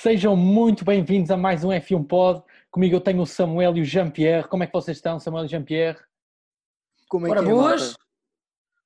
[0.00, 2.44] Sejam muito bem-vindos a mais um F1 Pod.
[2.70, 4.46] Comigo eu tenho o Samuel e o Jean-Pierre.
[4.46, 5.98] Como é que vocês estão, Samuel e Jean-Pierre?
[7.08, 7.80] Como é Ora, que é, boas.
[7.82, 7.96] malta?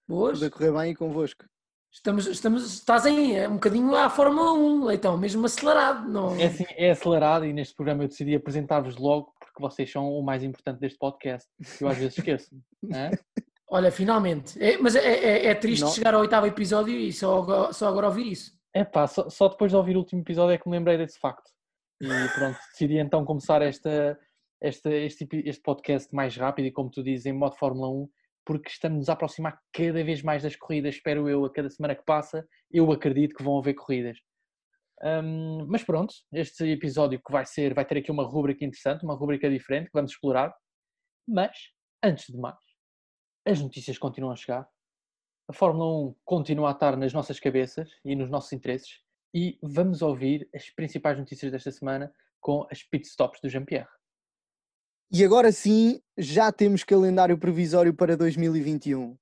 [0.09, 0.39] Boas.
[0.39, 1.45] Tudo a correr bem e convosco?
[1.93, 6.09] Estamos, estamos, estás em é um bocadinho à Fórmula 1, Leitão, mesmo acelerado.
[6.09, 6.35] Não...
[6.41, 10.23] É assim, é acelerado e neste programa eu decidi apresentar-vos logo porque vocês são o
[10.23, 11.47] mais importante deste podcast.
[11.79, 12.49] Eu às vezes esqueço.
[12.83, 13.11] não é?
[13.69, 14.63] Olha, finalmente.
[14.63, 15.91] É, mas é, é- é triste Não.
[15.91, 18.62] chegar ao oitavo episódio e só, só agora ouvir isso.
[18.75, 21.51] Epá, só, só depois de ouvir o último episódio é que me lembrei desse facto.
[22.01, 24.19] E pronto, decidi então começar esta,
[24.61, 28.09] esta, este, este podcast mais rápido e como tu dizes, em modo Fórmula 1,
[28.45, 32.05] porque estamos a aproximar cada vez mais das corridas, espero eu, a cada semana que
[32.05, 34.19] passa, eu acredito que vão haver corridas.
[35.03, 39.15] Hum, mas pronto, este episódio que vai ser, vai ter aqui uma rúbrica interessante, uma
[39.15, 40.55] rúbrica diferente que vamos explorar.
[41.27, 41.57] Mas,
[42.03, 42.59] antes de mais,
[43.47, 44.69] as notícias continuam a chegar.
[45.53, 49.01] A Fórmula 1 continua a estar nas nossas cabeças e nos nossos interesses.
[49.35, 52.11] E vamos ouvir as principais notícias desta semana
[52.41, 53.87] com as pit stops do Jean-Pierre.
[55.11, 59.15] E agora sim, já temos calendário provisório para 2021.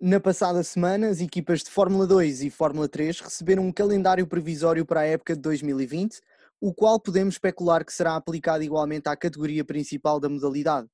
[0.00, 4.86] Na passada semana, as equipas de Fórmula 2 e Fórmula 3 receberam um calendário provisório
[4.86, 6.18] para a época de 2020,
[6.62, 10.88] o qual podemos especular que será aplicado igualmente à categoria principal da modalidade.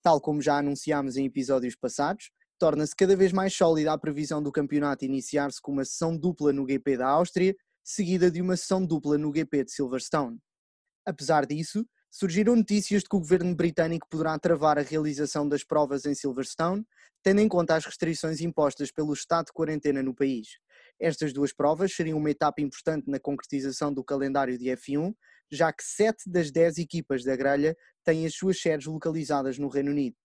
[0.00, 4.52] Tal como já anunciámos em episódios passados, torna-se cada vez mais sólida a previsão do
[4.52, 9.16] campeonato iniciar-se com uma sessão dupla no GP da Áustria, seguida de uma sessão dupla
[9.16, 10.38] no GP de Silverstone.
[11.06, 16.04] Apesar disso, surgiram notícias de que o governo britânico poderá travar a realização das provas
[16.04, 16.84] em Silverstone,
[17.22, 20.48] tendo em conta as restrições impostas pelo estado de quarentena no país.
[21.00, 25.14] Estas duas provas seriam uma etapa importante na concretização do calendário de F1,
[25.50, 29.90] já que sete das dez equipas da grelha têm as suas sedes localizadas no Reino
[29.90, 30.16] Unido.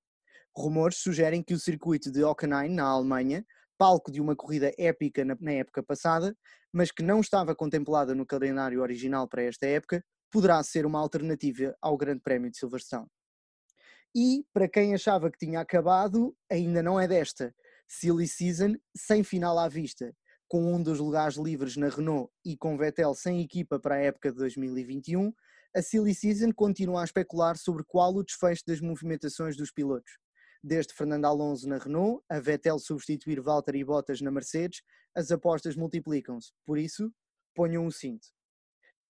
[0.55, 3.45] Rumores sugerem que o circuito de Hockenheim, na Alemanha,
[3.77, 6.35] palco de uma corrida épica na, na época passada,
[6.71, 11.75] mas que não estava contemplada no calendário original para esta época, poderá ser uma alternativa
[11.81, 13.07] ao Grande Prémio de Silverstone.
[14.15, 17.53] E, para quem achava que tinha acabado, ainda não é desta.
[17.87, 20.13] Silly Season, sem final à vista,
[20.47, 24.31] com um dos lugares livres na Renault e com Vettel sem equipa para a época
[24.31, 25.33] de 2021,
[25.75, 30.22] a Silly Season continua a especular sobre qual o desfecho das movimentações dos pilotos.
[30.65, 34.81] Desde Fernando Alonso na Renault, a Vettel substituir Valtteri Bottas na Mercedes,
[35.13, 36.53] as apostas multiplicam-se.
[36.65, 37.11] Por isso,
[37.53, 38.27] ponham o cinto.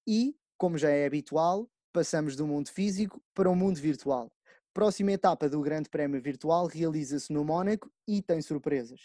[0.07, 4.31] E, como já é habitual, passamos do mundo físico para o mundo virtual.
[4.73, 9.01] Próxima etapa do Grande Prémio Virtual realiza-se no Mónaco e tem surpresas.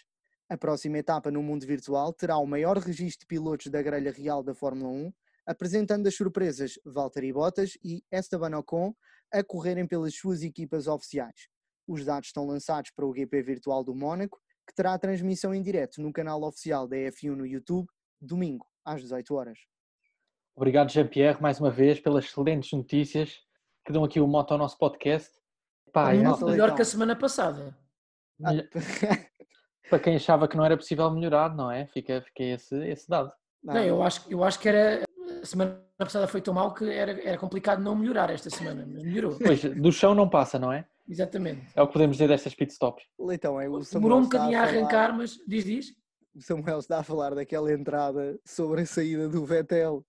[0.49, 4.41] A próxima etapa no mundo virtual terá o maior registro de pilotos da grelha real
[4.41, 5.13] da Fórmula 1,
[5.45, 8.95] apresentando as surpresas Valtteri Bottas e Esteban Ocon
[9.31, 11.47] a correrem pelas suas equipas oficiais.
[11.89, 15.61] Os dados estão lançados para o GP Virtual do Mónaco, que terá a transmissão em
[15.63, 17.87] direto no canal oficial da F1 no YouTube,
[18.21, 19.57] domingo, às 18 horas.
[20.55, 23.39] Obrigado, Jean-Pierre, mais uma vez, pelas excelentes notícias
[23.83, 25.31] que dão aqui o moto ao nosso podcast.
[25.91, 27.75] Pá, Muito Nossa, melhor que a semana passada.
[28.45, 28.51] Ah,
[29.89, 31.87] para quem achava que não era possível melhorar, não é?
[31.87, 33.31] Fica, fica esse, esse dado.
[33.63, 35.05] não, Não, eu, acho, eu acho que era.
[35.41, 39.03] A semana passada foi tão mal que era, era complicado não melhorar esta semana, mas
[39.03, 39.37] melhorou.
[39.37, 40.85] Pois, do chão não passa, não é?
[41.07, 41.61] Exatamente.
[41.75, 43.03] É o que podemos dizer destas pit stops.
[43.19, 45.93] Leitão, é o Demorou Samuel um está bocadinho a falar- arrancar, mas diz, diz.
[46.35, 50.05] O Samuel está a falar daquela entrada sobre a saída do Vettel.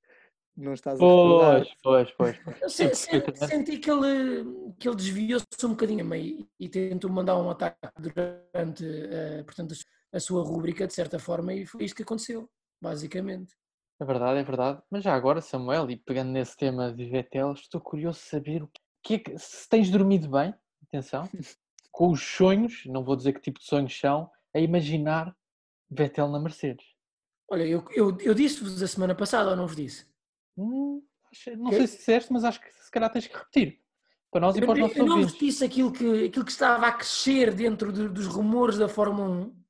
[0.56, 1.66] Não estás a Pois, recordar?
[1.82, 2.38] pois, pois.
[2.44, 2.60] pois.
[2.62, 3.46] Eu Sim, se- se- perfeitamente.
[3.56, 4.44] senti que ele,
[4.78, 9.74] que ele desviou-se um bocadinho a meio e tentou mandar um ataque durante eh, portanto,
[10.12, 12.48] a sua rúbrica, de certa forma, e foi isto que aconteceu,
[12.82, 13.54] basicamente.
[14.00, 14.82] É verdade, é verdade.
[14.90, 18.70] Mas já agora, Samuel, e pegando nesse tema de Vettel, estou curioso de saber o
[19.02, 21.28] que é que, se tens dormido bem, atenção,
[21.92, 25.36] com os sonhos, não vou dizer que tipo de sonhos são, a imaginar
[25.90, 26.86] Vettel na Mercedes.
[27.50, 30.06] Olha, eu, eu, eu disse-vos a semana passada ou não vos disse?
[30.56, 33.80] Hum, acho- não Que- sei se disseste, mas acho que se calhar tens que repetir.
[34.30, 36.86] Para nós e para os nossos eu não vos disse aquilo que, aquilo que estava
[36.86, 39.60] a crescer dentro de- dos rumores da Fórmula 1,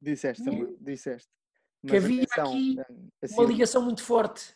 [0.00, 1.28] Disseste, Samuel, disseste.
[1.86, 4.54] Que havia atenção, aqui a uma Silly- ligação muito forte.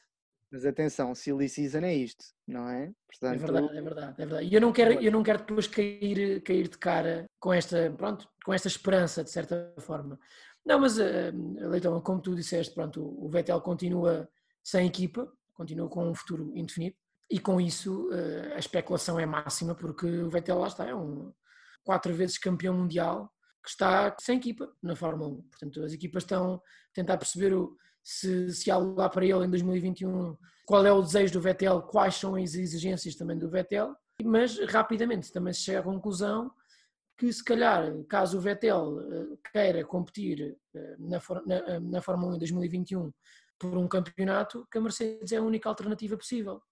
[0.50, 2.84] Mas atenção, Silly Season é isto, não é?
[2.84, 4.46] É Portanto, verdade, é verdade, é verdade.
[4.48, 8.28] E eu não quero, eu não quero depois cair, cair de cara com esta, pronto,
[8.44, 10.18] com esta esperança, de certa forma.
[10.64, 14.28] Não, mas, eh, Leitão, como tu disseste, pronto, o Vettel continua
[14.62, 16.96] sem equipa, continua com um futuro indefinido,
[17.30, 21.32] e com isso eh, a especulação é máxima, porque o Vettel lá está, é um
[21.84, 23.32] quatro vezes campeão mundial
[23.66, 25.42] que está sem equipa na Fórmula 1.
[25.42, 26.60] Portanto, as equipas estão a
[26.94, 31.32] tentar perceber o- se, se há lugar para ele em 2021, qual é o desejo
[31.32, 33.92] do Vettel, quais são as exigências também do Vettel,
[34.24, 36.52] mas rapidamente também se chega à conclusão
[37.18, 42.32] que se calhar, caso o Vettel eh, queira competir eh, na, na, eh, na Fórmula
[42.32, 43.12] 1 em 2021
[43.58, 46.62] por um campeonato que a Mercedes é a única alternativa possível.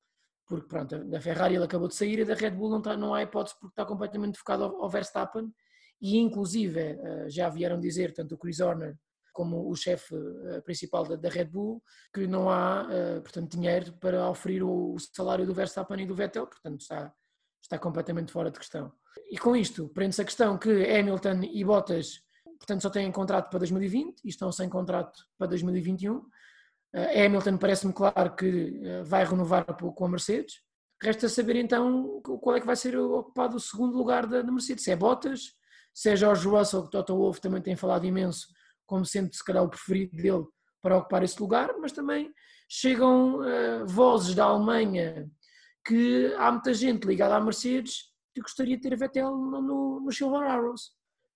[0.47, 3.15] Porque pronto, da Ferrari ele acabou de sair e da Red Bull não, está, não
[3.15, 5.51] há hipótese porque está completamente focado ao, ao Verstappen
[6.01, 8.97] e inclusive eh, já vieram dizer, tanto o Chris Horner
[9.33, 11.83] como o chefe eh, principal da, Red Bull,
[12.13, 16.47] que não há, eh, portanto, dinheiro para oferir o salário do Verstappen e do Vettel,
[16.47, 17.13] portanto está,
[17.63, 18.93] está completamente fora de questão.
[19.31, 22.21] E com isto, prende-se a questão que Hamilton e Bottas,
[22.59, 26.23] portanto, só têm contrato para 2020 e estão sem contrato para 2021.
[27.25, 30.63] Hamilton parece-me claro que vai renovar com a Mercedes.
[31.03, 34.85] Resta saber então qual é que vai ser ocupado o segundo lugar da Mercedes.
[34.85, 35.55] Se é Bottas,
[35.95, 38.49] se é George Russell, que Toto Wolff também tem falado imenso,
[38.85, 40.45] como sendo se calhar o preferido dele
[40.83, 42.31] para ocupar esse lugar, mas também
[42.69, 45.31] chegam uh, vozes da Alemanha
[45.87, 50.13] que há muita gente ligada à Mercedes que gostaria de ter Vettel no, no, no
[50.13, 50.91] Silver Arrows.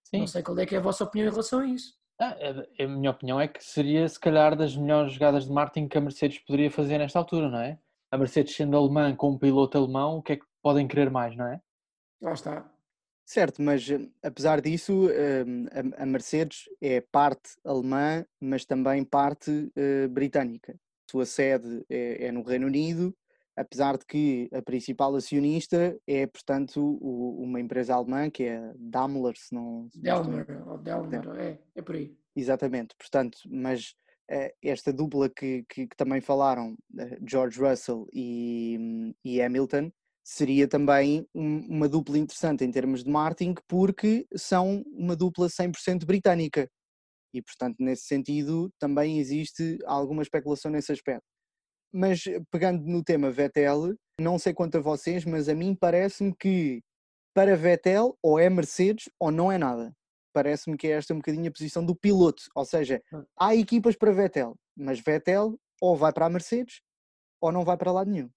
[0.05, 0.20] Sim.
[0.20, 1.94] Não sei qual é que é a vossa opinião em relação a isso.
[2.20, 2.37] Ah,
[2.81, 6.00] a minha opinião é que seria se calhar das melhores jogadas de marketing que a
[6.00, 7.78] Mercedes poderia fazer nesta altura, não é?
[8.10, 11.37] A Mercedes sendo alemã com um piloto alemão, o que é que podem querer mais,
[11.37, 11.60] não é?
[12.20, 12.69] Lá está.
[13.29, 15.67] Certo, mas eh, apesar disso, hum,
[15.99, 20.73] a Mercedes é parte alemã, mas também parte eh, britânica.
[20.73, 23.15] A sua sede é, é no Reino Unido,
[23.55, 29.55] apesar de que a principal acionista é, portanto, uma empresa alemã que é Daimler, se
[29.55, 29.91] não...
[29.95, 32.17] Daimler, ou Daimler, é, é por aí.
[32.35, 33.95] Exatamente, portanto, mas
[34.31, 36.79] eh, esta dupla que, que, que também falaram,
[37.29, 39.93] George Russell e, hum, e Hamilton,
[40.29, 46.69] seria também uma dupla interessante em termos de marketing, porque são uma dupla 100% britânica.
[47.33, 51.25] E, portanto, nesse sentido, também existe alguma especulação nesse aspecto.
[51.91, 56.83] Mas, pegando no tema Vettel, não sei quanto a vocês, mas a mim parece-me que
[57.35, 59.95] para Vettel ou é Mercedes ou não é nada.
[60.35, 62.43] Parece-me que é esta um bocadinho a posição do piloto.
[62.55, 63.25] Ou seja, hum.
[63.41, 66.83] há equipas para Vettel, mas Vettel ou vai para a Mercedes
[67.41, 68.29] ou não vai para lado nenhum.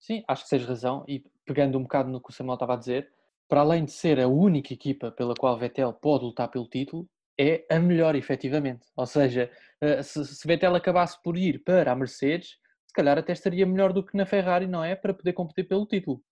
[0.00, 1.04] Sim, acho que tens razão.
[1.08, 3.10] E pegando um bocado no que o Samuel estava a dizer,
[3.48, 7.08] para além de ser a única equipa pela qual Vettel pode lutar pelo título,
[7.38, 8.86] é a melhor, efetivamente.
[8.96, 9.50] Ou seja,
[9.80, 14.04] eh, se Vettel acabasse por ir para a Mercedes, se calhar até estaria melhor do
[14.04, 14.94] que na Ferrari, não é?
[14.94, 16.22] Para poder competir pelo título.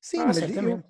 [0.00, 0.84] Sim, ah, mas eu,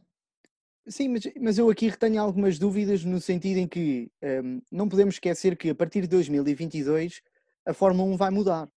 [0.89, 4.89] sim mas, mas eu aqui retenho algumas dúvidas no sentido em que um, ehm, não
[4.89, 7.23] podemos esquecer que a partir de 2022
[7.67, 8.69] a Fórmula 1 vai mudar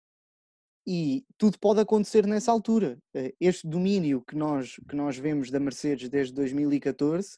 [0.91, 2.99] e tudo pode acontecer nessa altura.
[3.13, 7.37] Eh, este domínio que nós, que nós vemos da Mercedes desde 2014,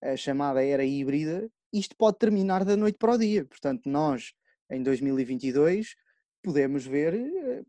[0.00, 3.44] a chamada era híbrida, isto pode terminar da noite para o dia.
[3.46, 4.32] Portanto, nós,
[4.70, 5.96] em 2022,
[6.40, 7.62] podemos ver eh,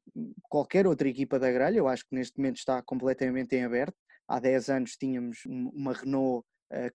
[0.44, 3.98] qualquer outra equipa da grelha, eu acho que neste momento está completamente em aberto.
[4.28, 6.46] Há 10 anos tínhamos uma Renault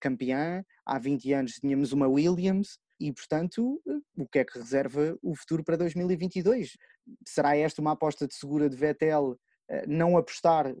[0.01, 3.81] campeã, há 20 anos tínhamos uma Williams, e, portanto,
[4.15, 6.77] o que é que reserva o futuro para 2022?
[7.25, 10.71] Será esta uma aposta de segura de Vettel eh, não apostar,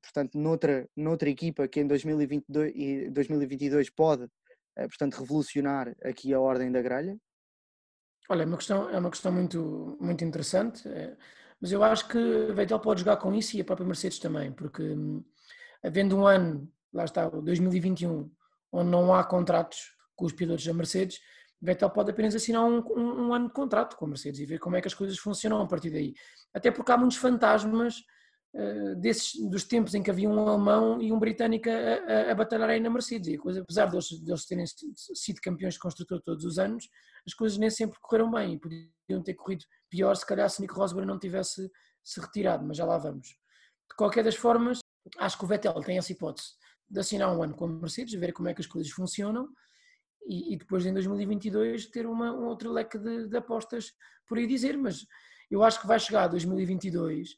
[0.00, 4.28] portanto, noutra, noutra equipa que em 2022, 2022 pode,
[4.76, 7.18] eh, portanto, revolucionar aqui a ordem da grelha?
[8.28, 11.16] Olha, é uma questão, é uma questão muito, muito interessante, eh,
[11.60, 14.82] mas eu acho que Vettel pode jogar com isso e a própria Mercedes também, porque
[14.82, 15.24] hum,
[15.82, 18.30] havendo um ano, lá está, 2021,
[18.70, 21.18] onde não há contratos com os pilotos da Mercedes,
[21.64, 24.58] Vettel pode apenas assinar um, um, um, ano de contrato com a Mercedes e ver
[24.58, 26.14] como é que as coisas funcionam a partir daí.
[26.52, 28.00] Até porque há muitos fantasmas
[28.54, 32.34] uh, desses, dos tempos em que havia um alemão e um britânico a, a, a
[32.34, 33.28] batalhar aí na Mercedes.
[33.28, 36.88] E coisa, apesar deles, deles terem sido campeões de construtor todos os anos,
[37.26, 40.74] as coisas nem sempre correram bem e podiam ter corrido pior se calhar se Nico
[40.74, 41.70] Rosberg não tivesse
[42.02, 43.28] se retirado, mas já lá vamos.
[43.28, 44.80] De qualquer das formas,
[45.18, 46.48] acho que o Vettel tem essa hipótese
[46.90, 49.48] de assinar um ano com a Mercedes, ver como é que as coisas funcionam
[50.26, 53.92] e, e, depois em 2022 ter uma, um outro leque de, de, apostas
[54.26, 55.06] por aí dizer, mas
[55.50, 57.36] eu acho que vai chegar a 2022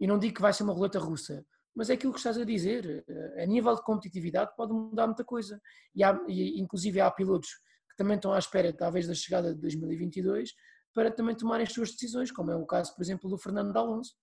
[0.00, 2.44] e não digo que vai ser uma roleta russa, mas é aquilo que estás a
[2.44, 5.60] dizer, eh, a nível de competitividade pode mudar muita coisa
[5.94, 7.48] e, há, e inclusive há pilotos
[7.90, 10.52] que também estão à espera talvez da chegada de 2022
[10.92, 14.14] para também tomarem as suas decisões, como é o caso por exemplo do Fernando Alonso,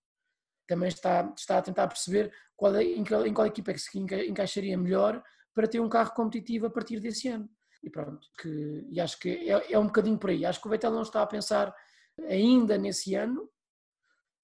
[0.66, 3.80] também está, está a tentar perceber qual é, em, qual, em qual equipa é que
[3.80, 5.22] se encaixaria melhor
[5.54, 7.48] para ter um carro competitivo a partir desse ano.
[7.82, 10.44] E pronto, que, e acho que é, é um bocadinho por aí.
[10.44, 11.74] Acho que o Vettel não está a pensar
[12.28, 13.50] ainda nesse ano,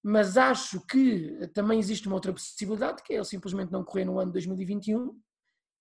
[0.03, 4.19] mas acho que também existe uma outra possibilidade, que é ele simplesmente não correr no
[4.19, 5.17] ano de 2021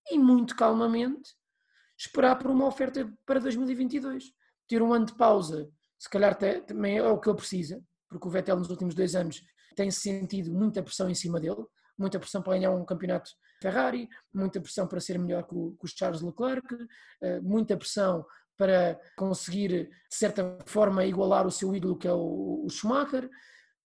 [0.10, 1.32] e muito calmamente
[1.98, 4.32] esperar por uma oferta para 2022.
[4.68, 8.32] Ter um ano de pausa, se calhar também é o que ele precisa, porque o
[8.32, 9.42] Vettel nos últimos dois anos
[9.76, 11.66] tem sentido muita pressão em cima dele,
[11.98, 15.88] muita pressão para ganhar um campeonato Ferrari, muita pressão para ser melhor que o, que
[15.88, 16.68] Charles Leclerc,
[17.22, 18.25] eh, muita pressão
[18.58, 23.30] para conseguir, de certa forma, igualar o seu ídolo que é o, o Schumacher.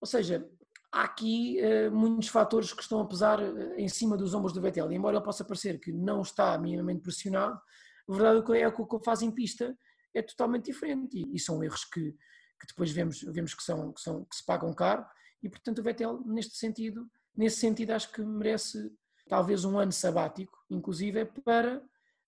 [0.01, 0.49] Ou seja,
[0.91, 4.61] há aqui uh, muitos fatores que estão a pesar uh, em cima dos ombros do
[4.61, 4.91] Vettel.
[4.91, 7.61] E embora ele possa parecer que não está minimamente pressionado,
[8.09, 9.77] a verdade é que o que faz em pista
[10.15, 11.19] é totalmente diferente.
[11.19, 14.45] E, e são erros que, que depois vemos, vemos que, são, que, são, que se
[14.45, 15.05] pagam caro.
[15.43, 17.07] E portanto o Vettel, neste sentido,
[17.37, 18.93] nesse sentido, acho que merece
[19.29, 21.83] talvez um ano sabático, inclusive, para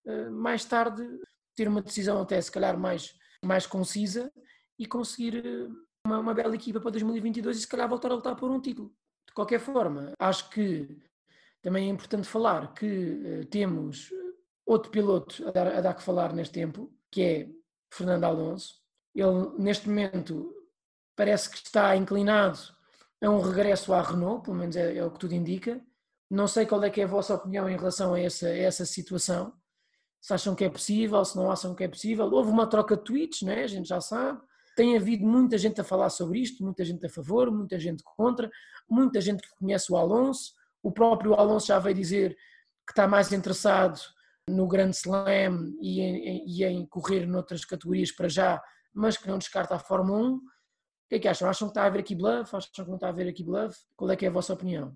[0.07, 1.03] uh, mais tarde
[1.55, 4.33] ter uma decisão até se calhar mais, mais concisa
[4.79, 5.43] e conseguir
[6.05, 8.95] uma, uma bela equipa para 2022 e se calhar voltar a lutar por um título.
[9.27, 11.03] De qualquer forma, acho que
[11.63, 14.11] também é importante falar que uh, temos
[14.65, 17.49] outro piloto a dar, a dar que falar neste tempo, que é
[17.93, 18.81] Fernando Alonso.
[19.15, 20.53] Ele, neste momento,
[21.15, 22.76] parece que está inclinado
[23.27, 25.81] a um regresso à Renault, pelo menos é, é, o que tudo indica.
[26.31, 28.85] Não sei qual é que é a vossa opinião em relação a essa, a essa
[28.85, 29.53] situação.
[30.21, 32.29] Se acham que é possível, se não acham que é possível.
[32.33, 33.63] Houve uma troca de tweets, né?
[33.63, 34.41] a gente já sabe.
[34.77, 38.51] Tem havido muita gente a falar sobre isto, muita gente a favor, muita gente contra,
[38.89, 40.53] muita gente que conhece o Alonso.
[40.83, 42.37] O próprio Alonso já veio dizer
[42.87, 43.99] que está mais interessado
[44.49, 48.63] no Grand Slam e em, e em correr noutras categorias para já,
[48.95, 50.41] mas que não descarta a Fórmula 1.
[51.07, 51.49] O que é que acham?
[51.49, 52.57] Acham que está a haver aqui bluff?
[52.57, 53.79] Acham que não está a haver aqui bluff?
[53.97, 54.93] Qual é que é a vossa opinião?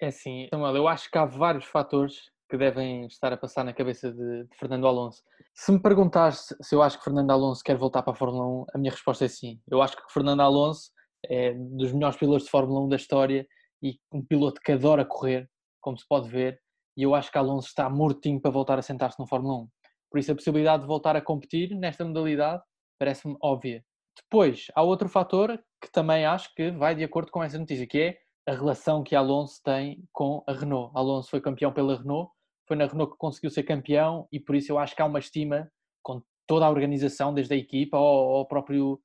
[0.00, 3.72] É assim, Samuel, eu acho que há vários fatores que devem estar a passar na
[3.72, 5.22] cabeça de, de Fernando Alonso.
[5.54, 8.66] Se me perguntares se eu acho que Fernando Alonso quer voltar para a Fórmula 1,
[8.74, 9.60] a minha resposta é sim.
[9.70, 10.90] Eu acho que Fernando Alonso
[11.24, 13.46] é dos melhores pilotos de Fórmula 1 da história
[13.80, 15.48] e um piloto que adora correr,
[15.80, 16.60] como se pode ver,
[16.96, 19.68] e eu acho que Alonso está mortinho para voltar a sentar-se no Fórmula 1.
[20.10, 22.60] Por isso a possibilidade de voltar a competir nesta modalidade
[22.98, 23.84] parece-me óbvia.
[24.22, 28.00] Depois, há outro fator que também acho que vai de acordo com essa notícia, que
[28.00, 30.90] é a relação que Alonso tem com a Renault.
[30.96, 32.32] Alonso foi campeão pela Renault,
[32.66, 35.18] foi na Renault que conseguiu ser campeão e por isso eu acho que há uma
[35.18, 35.70] estima
[36.02, 38.04] com toda a organização, desde a equipa ao,
[38.36, 39.00] ao próprio,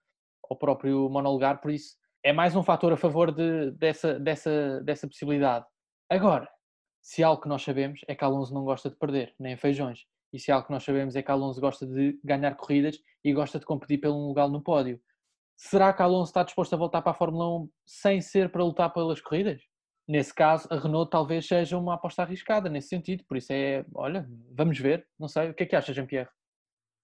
[0.50, 5.08] ao próprio monolugar, por isso é mais um fator a favor de, dessa, dessa, dessa
[5.08, 5.66] possibilidade.
[6.10, 6.50] Agora,
[7.02, 10.06] se algo que nós sabemos é que Alonso não gosta de perder, nem feijões.
[10.34, 13.60] E se algo que nós sabemos é que Alonso gosta de ganhar corridas e gosta
[13.60, 15.00] de competir pelo lugar no pódio.
[15.56, 18.92] Será que Alonso está disposto a voltar para a Fórmula 1 sem ser para lutar
[18.92, 19.62] pelas corridas?
[20.08, 23.24] nesse caso, a Renault talvez seja uma aposta arriscada nesse sentido.
[23.26, 25.08] Por isso é, olha, vamos ver.
[25.18, 26.30] Não sei, o que é que achas, Jean-Pierre?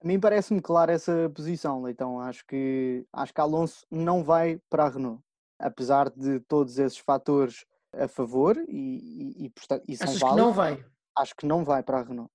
[0.04, 2.20] A mim parece-me clara essa posição, Leitão.
[2.20, 5.22] Acho que, acho que Alonso não vai para a Renault,
[5.60, 9.54] apesar de todos esses fatores a favor e, e, e,
[9.88, 10.30] e são Achas válidos.
[10.30, 10.86] que não vai?
[11.18, 12.32] Acho que não vai para a Renault.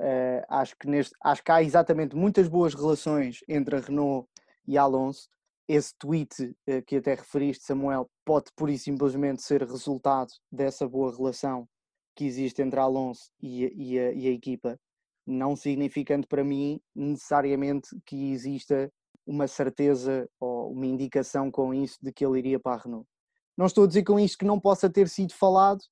[0.00, 4.28] Uh, acho, que neste, acho que há exatamente muitas boas relações entre a Renault
[4.66, 5.28] e a Alonso
[5.68, 11.14] esse tweet eh, que até referiste, Samuel, pode pura e simplesmente ser resultado dessa boa
[11.14, 11.68] relação
[12.14, 14.78] que existe entre Alonso e, e, a, e a equipa,
[15.26, 18.92] não significando para mim necessariamente que exista
[19.26, 23.08] uma certeza ou uma indicação com isso de que ele iria para a Renault.
[23.56, 25.82] Não estou a dizer com isto que não possa ter sido falado,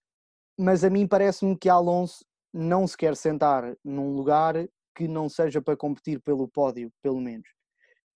[0.58, 4.54] mas a mim parece-me que Alonso não se quer sentar num lugar
[4.94, 7.48] que não seja para competir pelo pódio, pelo menos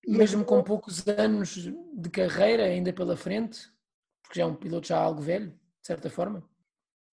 [0.08, 3.62] mesmo com poucos anos de carreira ainda pela frente,
[4.22, 6.44] porque já é um piloto já algo velho, de certa forma?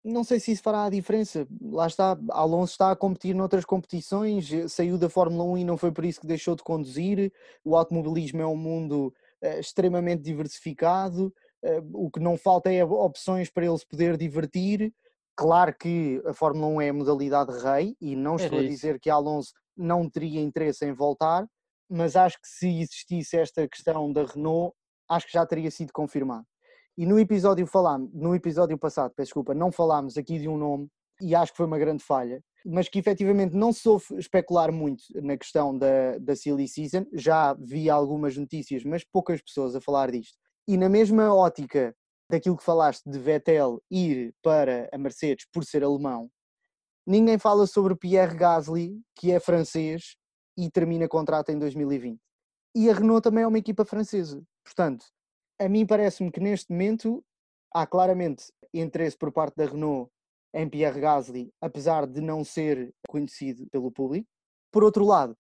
[0.03, 1.47] Não sei se isso fará a diferença.
[1.61, 5.93] Lá está, Alonso está a competir noutras competições, saiu da Fórmula 1 e não foi
[5.93, 7.31] por isso que deixou de conduzir.
[7.63, 13.51] O automobilismo é um mundo uh, extremamente diversificado, uh, o que não falta é opções
[13.51, 14.93] para ele se poder divertir.
[15.41, 19.09] Claro que a Fórmula 1 é a modalidade rei e não estou a dizer que
[19.09, 21.47] Alonso não teria interesse em voltar,
[21.89, 24.77] mas acho que se existisse esta questão da Renault,
[25.09, 26.45] acho que já teria sido confirmado.
[26.95, 30.89] E no episódio falámos, no episódio passado, peço desculpa, não falámos aqui de um nome
[31.23, 35.39] e acho que foi uma grande falha, mas que efetivamente não soube especular muito na
[35.39, 40.37] questão da, da Silly Season, já vi algumas notícias, mas poucas pessoas a falar disto.
[40.69, 41.97] E na mesma ótica
[42.31, 46.31] daquilo que falaste de Vettel ir para a Mercedes por ser alemão,
[47.07, 50.17] ninguém fala sobre Pierre Gasly, que é francês
[50.57, 52.19] e termina contrato em 2020.
[52.75, 54.43] E a Renault também é uma equipa francesa.
[54.65, 55.05] Portanto,
[55.59, 57.25] a mim parece-me que neste momento
[57.75, 60.11] há claramente interesse por parte da Renault
[60.55, 64.29] em Pierre Gasly, apesar de não ser conhecido pelo público.
[64.73, 65.37] Por outro lado,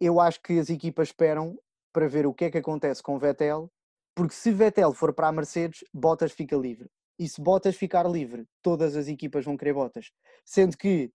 [0.00, 1.58] eu acho que as equipas esperam
[1.92, 3.70] para ver o que é que acontece com Vettel,
[4.16, 6.88] porque se Vettel for para a Mercedes, Bottas fica livre.
[7.18, 10.10] E se Bottas ficar livre, todas as equipas vão querer Bottas.
[10.42, 11.12] Sendo que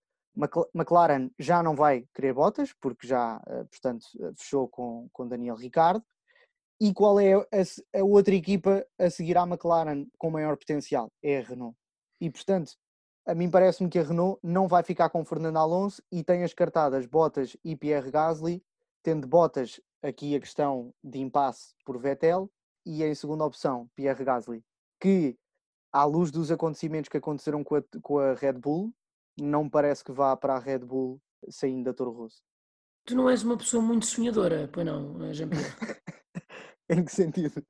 [0.73, 5.55] McLaren já não vai querer botas, porque já, eh, portanto, eh, fechou com, com Daniel
[5.55, 6.05] Ricardo.
[6.79, 11.11] E qual é a, a, outra equipa a seguir à McLaren com maior potencial?
[11.23, 11.75] É a Renault.
[12.19, 12.73] E, portanto,
[13.25, 16.53] a mim parece-me que a Renault não vai ficar com Fernando Alonso e tem as
[16.53, 18.63] cartadas Bottas e Pierre Gasly,
[19.03, 22.49] tendo Bottas aqui a questão de impasse por Vettel
[22.85, 24.63] e em segunda opção, Pierre Gasly,
[24.99, 25.37] que
[25.91, 28.93] à luz dos acontecimentos que aconteceram com a, com a Red Bull,
[29.39, 32.41] não parece que vá para a Red Bull saindo da Toro Rosso.
[33.05, 35.75] Tu não és uma pessoa muito sonhadora, pois não, eh, Jean-Pierre?
[36.89, 37.65] em que sentido?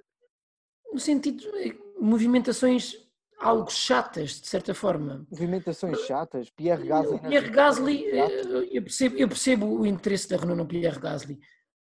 [0.91, 2.95] No sentido de movimentações
[3.39, 5.25] algo chatas, de certa forma.
[5.31, 6.49] Movimentações chatas?
[6.51, 7.19] Pierre Gasly...
[7.19, 11.39] Pierre Gasly, eh, eu percebo, eu percebo o interesse da Renault no Pierre Gasly,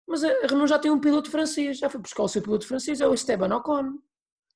[0.10, 3.00] mas a Renault já tem um piloto francês, já foi buscar o seu piloto francês,
[3.00, 4.00] é o Esteban Ocon.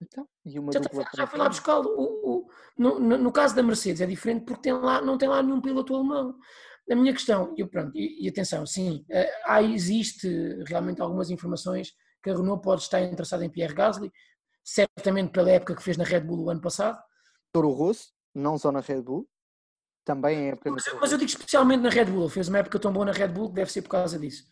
[0.01, 2.47] Então, já, tá, já foi lá buscá-lo.
[2.75, 5.61] No, no, no, caso da Mercedes é diferente porque tem lá, não tem lá nenhum
[5.61, 6.35] piloto alemão.
[6.89, 10.27] A minha questão, e, pronto, e, e atenção, sim, eh, há, existe
[10.65, 14.11] realmente algumas informações que a Renault pode estar interessada em Pierre Gasly,
[14.63, 16.99] certamente pela época que fez na Red Bull o ano passado.
[17.53, 19.29] Toro Rosso, não só na Red Bull,
[20.03, 22.91] também em época mas, mas eu digo especialmente na Red Bull, fez uma época tão
[22.91, 24.43] boa na Red Bull que deve ser por causa disso.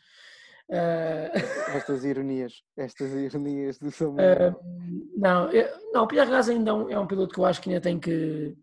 [0.72, 1.75] Uh...
[1.75, 4.51] Estas ironias, estas ironias do Samuel.
[4.51, 7.46] Uh, não, eu, não, o Pierre Gasly ainda é um, é um, piloto que eu
[7.46, 8.56] acho que ainda tem que,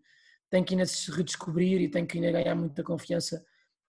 [0.49, 3.45] tem que ainda se redescobrir e tem que ainda ganhar muita confiança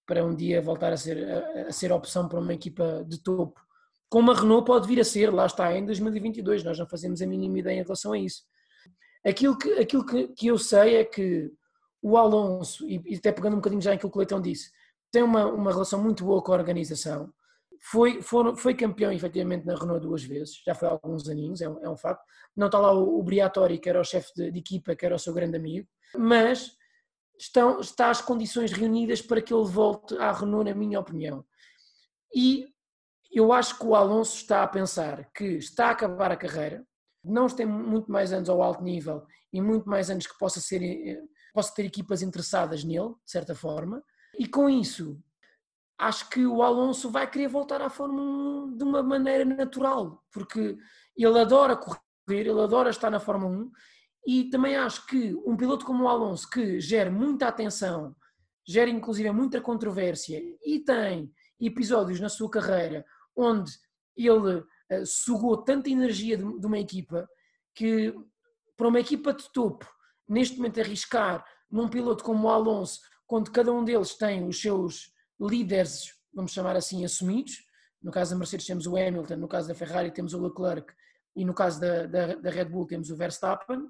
[0.07, 3.61] para um dia voltar a ser, a, a ser opção para uma equipa de topo
[4.11, 7.27] como a Renault pode vir a ser, lá está, em 2022, nós não fazemos a
[7.27, 8.43] mínima ideia em relação a isso.
[9.25, 11.49] Aquilo que, aquilo que, que eu sei é que
[12.03, 14.73] o Alonso, e, e até pegando um bocadinho já em que o Leitão disse,
[15.13, 17.33] tem uma, uma relação muito boa com a organização,
[17.81, 21.83] foi, foi, campeão efetivamente na Renault duas vezes, já foi há alguns aninhos, é um,
[21.83, 22.23] é um facto.
[22.55, 25.15] Não está lá o, o Briatore, que era o chefe de, de, equipa, que era
[25.15, 26.77] o seu grande amigo, mas
[27.39, 31.45] estão, está as condições reunidas para que ele volte à Renault, na minha opinião.
[32.35, 32.69] E
[33.33, 36.87] eu acho que o Alonso está a pensar que está a acabar a carreira,
[37.25, 40.83] não tem muito mais anos ao alto nível e muito mais anos que possa, ser,
[40.83, 41.23] eh,
[41.55, 44.03] possa ter equipas interessadas nele, de certa forma,
[44.39, 45.19] e com isso
[46.01, 50.79] acho que o Alonso vai querer voltar à Fórmula 1 de uma maneira natural, porque
[51.15, 53.71] ele adora correr, ele adora estar na Fórmula 1
[54.27, 58.17] e também acho que um piloto como o Alonso, que gera muita atenção,
[58.67, 63.05] gera inclusive muita controvérsia e tem episódios na sua carreira
[63.37, 63.71] onde
[64.17, 64.65] ele uh,
[65.05, 67.29] sugou tanta energia de, uma equipa
[67.75, 68.15] que,
[68.75, 69.87] para uma equipa de topo,
[70.27, 75.13] neste momento arriscar num piloto como o Alonso, quando cada um deles tem os seus
[75.41, 77.65] líderes, vamos chamar assim, assumidos,
[78.03, 80.93] no caso da Mercedes temos o Hamilton, no caso da Ferrari temos o Leclerc
[81.37, 83.81] e no caso da, da, da Red Bull temos o Verstappen,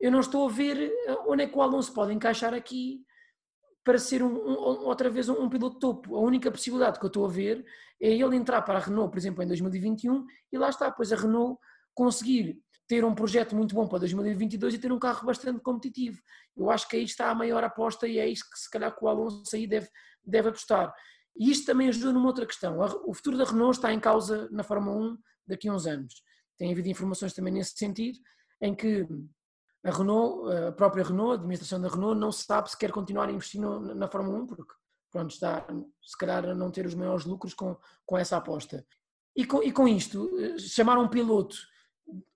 [0.00, 3.04] eu não estou a ver eh, onde é que o Alonso pode encaixar aqui
[3.84, 6.16] para ser um, um, outra vez um, um, piloto topo.
[6.16, 7.64] A única possibilidade que eu estou a ver
[8.00, 11.16] é ele entrar para a Renault, por exemplo, em 2021 e lá está, pois a
[11.16, 11.58] Renault
[11.94, 16.20] conseguir ter um projeto muito bom para 2022 e ter um carro bastante competitivo.
[16.56, 19.04] Eu acho que aí está a maior aposta e é isso que se calhar que
[19.04, 19.88] o Alonso aí deve,
[20.24, 20.92] deve apostar.
[21.36, 22.78] E isto também ajuda numa outra questão.
[23.06, 26.22] O futuro da Renault está em causa na Fórmula 1 daqui a uns anos.
[26.58, 28.18] Tem havido informações também nesse sentido,
[28.60, 29.06] em que
[29.84, 33.32] a Renault, a própria Renault, a administração da Renault, não sabe se quer continuar a
[33.32, 34.74] investir na Fórmula 1, porque
[35.10, 35.66] pronto, está
[36.02, 38.84] se calhar a não ter os maiores lucros com, com essa aposta.
[39.34, 41.56] E com, e com isto, eh, chamar um piloto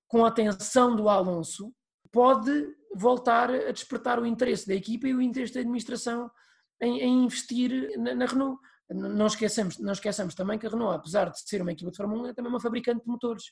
[0.09, 1.73] com a atenção do Alonso
[2.11, 6.31] pode voltar a despertar o interesse da equipa e o interesse da administração
[6.81, 8.61] em, em investir na, na, Renault.
[8.89, 12.23] Não esqueçamos, não esqueçamos também que a Renault, apesar de ser uma equipa de Fórmula
[12.23, 13.45] 1, é também uma fabricante de motores.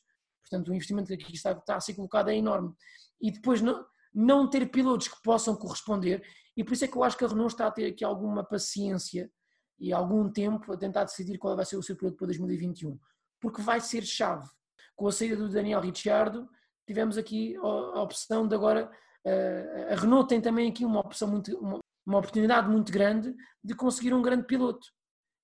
[0.43, 2.73] Portanto, o investimento que aqui está, está a ser colocado é enorme.
[3.21, 3.85] E depois não,
[4.15, 6.23] não ter pilotos que possam corresponder,
[6.57, 8.45] e por isso é que eu acho que a Renault está a ter aqui alguma
[8.45, 9.31] paciência
[9.79, 12.99] e algum tempo a tentar decidir qual vai ser o seu piloto para 2021,
[13.41, 14.49] porque vai ser chave.
[14.95, 16.49] Com a saída do Daniel Ricciardo,
[16.87, 18.91] tivemos aqui a opção de agora.
[19.25, 24.13] Eh, a Renault tem também aqui uma opção muito, uma oportunidade muito grande de conseguir
[24.13, 24.87] um grande piloto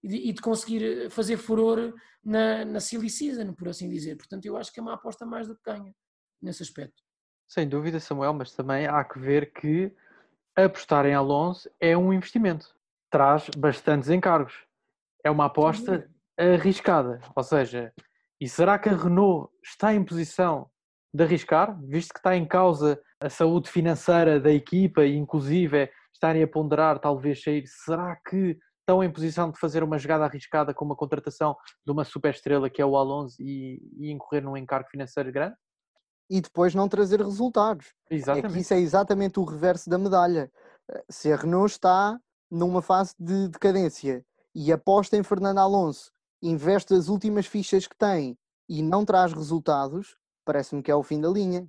[0.02, 1.94] e de, e de conseguir fazer furor
[2.24, 4.16] na, na silly season, por assim dizer.
[4.16, 5.94] Portanto, eu acho que é uma aposta mais do que ganha
[6.42, 7.02] nesse aspecto.
[7.48, 9.92] Sem dúvida, Samuel, mas também há que ver que
[10.54, 12.74] apostar em Alonso é um investimento.
[13.10, 14.54] Traz bastantes encargos.
[15.24, 17.20] É uma aposta arriscada.
[17.34, 17.92] Ou seja,
[18.40, 20.70] e será que a Renault está em posição
[21.12, 25.90] de arriscar, visto que está em causa a saúde financeira da equipa e inclusive
[26.20, 30.74] estarem a ponderar talvez sair, será que estão em posição de fazer uma jogada arriscada
[30.74, 34.88] com uma contratação de uma superestrela que é o Alonso e, e incorrer num encargo
[34.90, 35.56] financeiro grande?
[36.28, 37.86] E depois não trazer resultados.
[38.10, 38.46] Exatamente.
[38.46, 40.50] É que isso é exatamente o reverso da medalha.
[41.08, 42.18] Se a Renault está
[42.50, 48.36] numa fase de decadência e aposta em Fernando Alonso, investe as últimas fichas que tem
[48.68, 51.66] e não traz resultados, parece-me que é o fim da linha.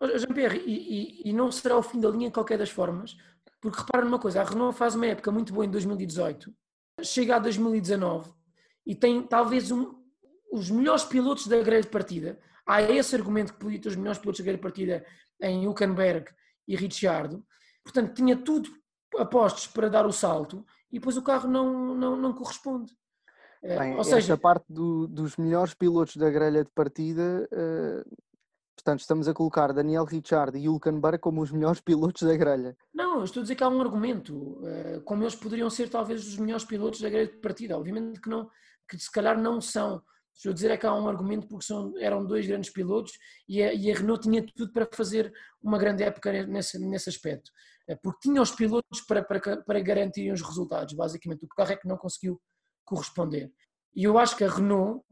[0.00, 3.16] Jean-Pierre, e, e, e, não será o fim da linha em qualquer das formas,
[3.60, 6.52] porque repara numa coisa, a Renault faz uma época muito boa em 2018,
[7.02, 8.32] chega a 2019
[8.86, 9.94] e tem talvez um,
[10.52, 12.38] os melhores pilotos da grande partida.
[12.66, 15.04] há esse argumento que podia ter os melhores pilotos da partida
[15.40, 16.30] em Hülkenberg
[16.66, 17.44] e Ricciardo,
[17.84, 18.70] portanto tinha tudo
[19.16, 22.92] apostos para dar o salto e depois o carro não, não, não corresponde.
[23.62, 28.16] Eh, Bem, Ou seja, esta parte do, dos melhores pilotos da grelha de partida, uh,
[28.78, 32.76] portanto, estamos a colocar Daniel Ricciardo e Hülkenberg como os melhores pilotos da grelha.
[32.94, 36.38] Não, estou a dizer que há um argumento, uh, como eles poderiam ser talvez os
[36.38, 37.76] melhores pilotos da grelha de partida.
[37.76, 38.48] Obviamente que não,
[38.88, 40.02] que se calhar não são.
[40.34, 43.12] Estou a dizer é que há um argumento porque são, eram dois grandes pilotos
[43.48, 47.50] e a, e a Renault tinha tudo para fazer uma grande época nesse, nesse aspecto.
[48.02, 51.44] Porque tinha os pilotos para, para, para garantirem os resultados, basicamente.
[51.44, 52.40] O carro é que não conseguiu
[52.84, 53.50] corresponder.
[53.96, 55.02] E eu acho que a Renault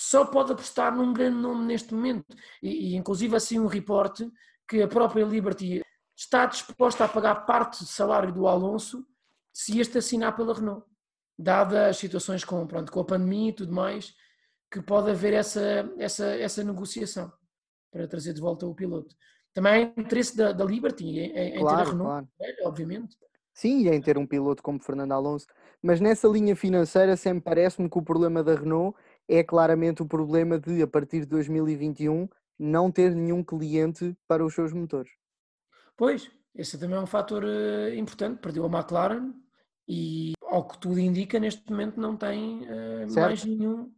[0.00, 2.36] só pode apostar num grande nome neste momento.
[2.62, 4.30] E, e inclusive assim um reporte
[4.68, 5.82] que a própria Liberty
[6.16, 9.06] está disposta a pagar parte do salário do Alonso
[9.52, 10.86] se este assinar pela Renault.
[11.38, 14.14] Dadas as situações com, pronto, com a pandemia e tudo mais,
[14.70, 17.32] que pode haver essa, essa, essa negociação
[17.92, 19.14] para trazer de volta o piloto.
[19.54, 22.28] Também há interesse da, da Liberty em, em claro, ter a Renault, claro.
[22.40, 23.16] é, obviamente.
[23.54, 25.46] Sim, e em ter um piloto como Fernando Alonso.
[25.82, 28.96] Mas nessa linha financeira sempre parece-me que o problema da Renault
[29.28, 34.54] é claramente o problema de, a partir de 2021, não ter nenhum cliente para os
[34.54, 35.12] seus motores.
[35.96, 38.40] Pois, esse também é um fator uh, importante.
[38.40, 39.32] Perdeu a McLaren
[39.86, 43.92] e, ao que tudo indica, neste momento não tem uh, mais nenhum.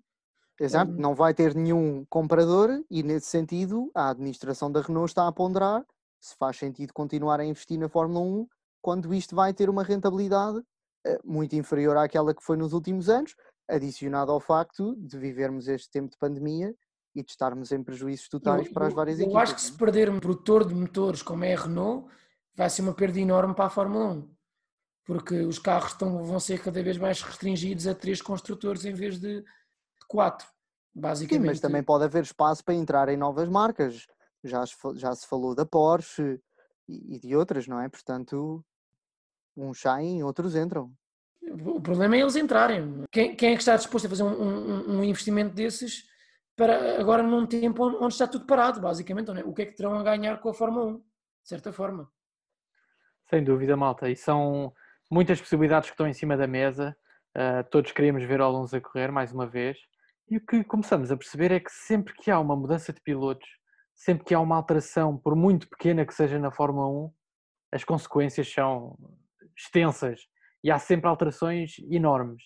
[0.58, 0.96] Exato, um...
[0.96, 5.84] não vai ter nenhum comprador e, nesse sentido, a administração da Renault está a ponderar
[6.20, 8.46] se faz sentido continuar a investir na Fórmula 1
[8.82, 10.62] quando isto vai ter uma rentabilidade
[11.06, 13.34] eh, muito inferior àquela que foi nos últimos anos,
[13.70, 16.74] adicionado ao facto de vivermos este tempo de pandemia
[17.14, 19.34] e de estarmos em prejuízos totais eu, para as várias eu equipas.
[19.34, 22.08] Eu acho que se perder um produtor de motores como é a Renault,
[22.54, 24.30] vai ser uma perda enorme para a Fórmula 1,
[25.04, 29.18] porque os carros estão, vão ser cada vez mais restringidos a três construtores em vez
[29.18, 30.46] de, de quatro,
[30.94, 31.42] basicamente.
[31.42, 34.06] Sim, mas também pode haver espaço para entrar em novas marcas.
[34.42, 36.40] Já, já se falou da Porsche
[36.88, 37.88] e, e de outras, não é?
[37.88, 38.64] Portanto,
[39.56, 40.92] uns saem, outros entram.
[41.42, 43.04] O problema é eles entrarem.
[43.10, 46.04] Quem, quem é que está disposto a fazer um, um, um, investimento desses
[46.54, 49.30] para agora num tempo onde está tudo parado, basicamente?
[49.30, 49.44] É?
[49.44, 51.02] O que é que terão a ganhar com a Fórmula 1, de
[51.44, 52.10] certa forma?
[53.28, 54.10] Sem dúvida, malta.
[54.10, 54.72] E são
[55.10, 56.96] muitas possibilidades que estão em cima da mesa.
[57.36, 59.78] Uh, todos queríamos ver o Alonso a correr mais uma vez.
[60.28, 63.48] E o que começamos a perceber é que sempre que há uma mudança de pilotos,
[63.94, 67.12] sempre que há uma alteração, por muito pequena que seja na Fórmula 1,
[67.72, 68.96] as consequências são
[69.56, 70.20] extensas
[70.62, 72.42] e há sempre alterações enormes.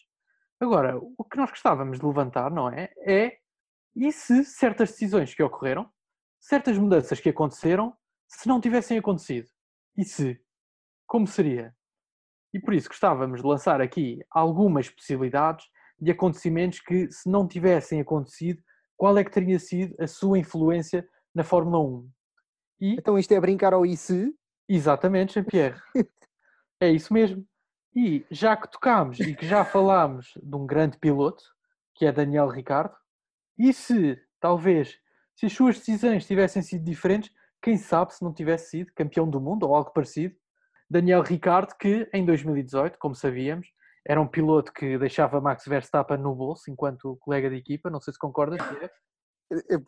[0.60, 2.90] Agora, o que nós gostávamos de levantar, não é?
[3.06, 3.38] É
[3.96, 5.88] e se certas decisões que ocorreram,
[6.40, 7.96] certas mudanças que aconteceram,
[8.28, 9.48] se não tivessem acontecido?
[9.96, 10.40] E se?
[11.06, 11.74] Como seria?
[12.52, 15.66] E por isso gostávamos de lançar aqui algumas possibilidades
[16.00, 18.62] de acontecimentos que, se não tivessem acontecido,
[18.96, 22.10] qual é que teria sido a sua influência na Fórmula 1?
[22.80, 22.94] E...
[22.94, 24.32] Então isto é brincar ao e se?
[24.68, 25.80] Exatamente, Jean-Pierre.
[26.80, 27.46] É isso mesmo.
[27.94, 31.44] E já que tocámos e que já falámos de um grande piloto,
[31.94, 32.94] que é Daniel Ricardo,
[33.58, 34.98] e se, talvez,
[35.36, 37.30] se as suas decisões tivessem sido diferentes,
[37.62, 40.34] quem sabe se não tivesse sido campeão do mundo ou algo parecido.
[40.90, 43.68] Daniel Ricardo, que em 2018, como sabíamos,
[44.06, 47.88] era um piloto que deixava Max Verstappen no bolso enquanto colega de equipa.
[47.88, 48.58] Não sei se concordas,
[49.68, 49.80] Eu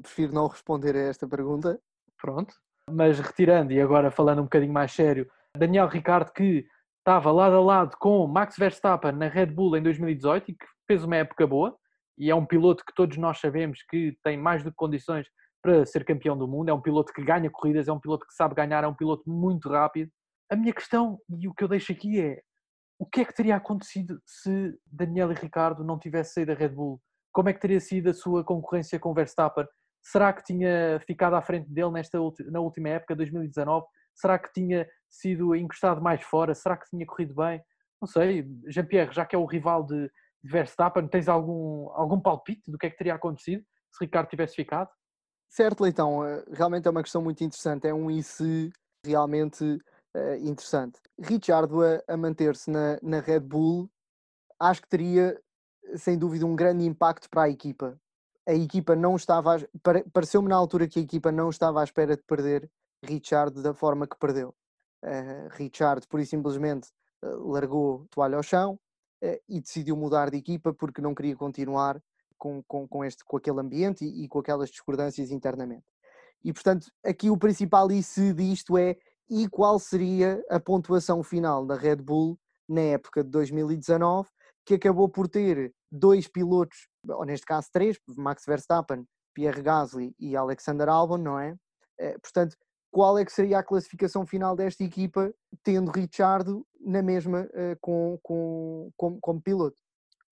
[0.00, 1.78] prefiro não responder a esta pergunta.
[2.20, 2.54] Pronto.
[2.90, 6.66] Mas retirando e agora falando um bocadinho mais sério, Daniel Ricciardo que
[7.08, 11.02] estava lado a lado com Max Verstappen na Red Bull em 2018 e que fez
[11.02, 11.74] uma época boa
[12.18, 15.26] e é um piloto que todos nós sabemos que tem mais do que condições
[15.62, 18.34] para ser campeão do mundo, é um piloto que ganha corridas, é um piloto que
[18.34, 20.10] sabe ganhar, é um piloto muito rápido.
[20.52, 22.42] A minha questão e o que eu deixo aqui é
[22.98, 26.74] o que é que teria acontecido se Daniel e Ricardo não tivessem saído da Red
[26.74, 27.00] Bull?
[27.32, 29.64] Como é que teria sido a sua concorrência com Verstappen?
[30.02, 32.18] Será que tinha ficado à frente dele nesta,
[32.50, 33.86] na última época, 2019?
[34.18, 36.54] Será que tinha sido encostado mais fora?
[36.54, 37.62] Será que tinha corrido bem?
[38.00, 38.46] Não sei.
[38.66, 40.10] Jean-Pierre, já que é o rival de,
[40.42, 44.90] Verstappen, tens algum, algum palpite do que é que teria acontecido se Ricardo tivesse ficado?
[45.48, 46.24] Certo, Leitão.
[46.24, 47.86] Eh, realmente é uma questão muito interessante.
[47.86, 48.70] É um IC
[49.04, 51.00] realmente uh, interessante.
[51.20, 53.90] Richard a, a manter-se na, na Red Bull,
[54.60, 55.40] acho que teria,
[55.96, 57.98] sem dúvida, um grande impacto para a equipa.
[58.46, 59.56] A equipa não estava.
[60.12, 62.70] Pareceu-me na altura que a equipa não estava à espera de perder
[63.04, 64.54] Richard da forma que perdeu.
[65.04, 66.88] Uh, Richard, por e simplesmente,
[67.22, 68.74] uh, largou toalha ao chão
[69.22, 72.02] uh, e decidiu mudar de equipa porque não queria continuar
[72.36, 75.84] com, com, com, este, com aquele ambiente e, e, com aquelas discordâncias internamente.
[76.44, 78.96] E, portanto, aqui o principal IC disto é
[79.28, 84.28] e qual seria a pontuação final da Red Bull na época de 2019,
[84.64, 90.36] que acabou por ter dois pilotos, ou neste caso três, Max Verstappen, Pierre Gasly e
[90.36, 91.56] Alexander Albon, não é?
[92.22, 92.56] Portanto,
[92.90, 98.18] qual é que seria a classificação final desta equipa, tendo Richardo na mesma uh, com,
[98.22, 99.76] com, com, como piloto?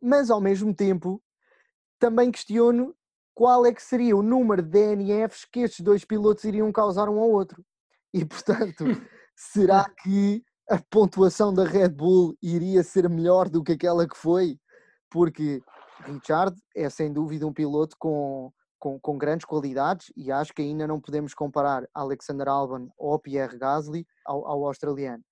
[0.01, 1.23] Mas, ao mesmo tempo,
[1.99, 2.95] também questiono
[3.35, 7.19] qual é que seria o número de DNFs que estes dois pilotos iriam causar um
[7.19, 7.62] ao outro.
[8.12, 8.85] E, portanto,
[9.37, 14.59] será que a pontuação da Red Bull iria ser melhor do que aquela que foi?
[15.11, 15.61] Porque
[16.05, 20.87] Richard é sem dúvida um piloto com, com, com, grandes qualidades e acho que ainda
[20.87, 25.23] não podemos comparar Alexander Albon ou Pierre Gasly ao, ao australiano.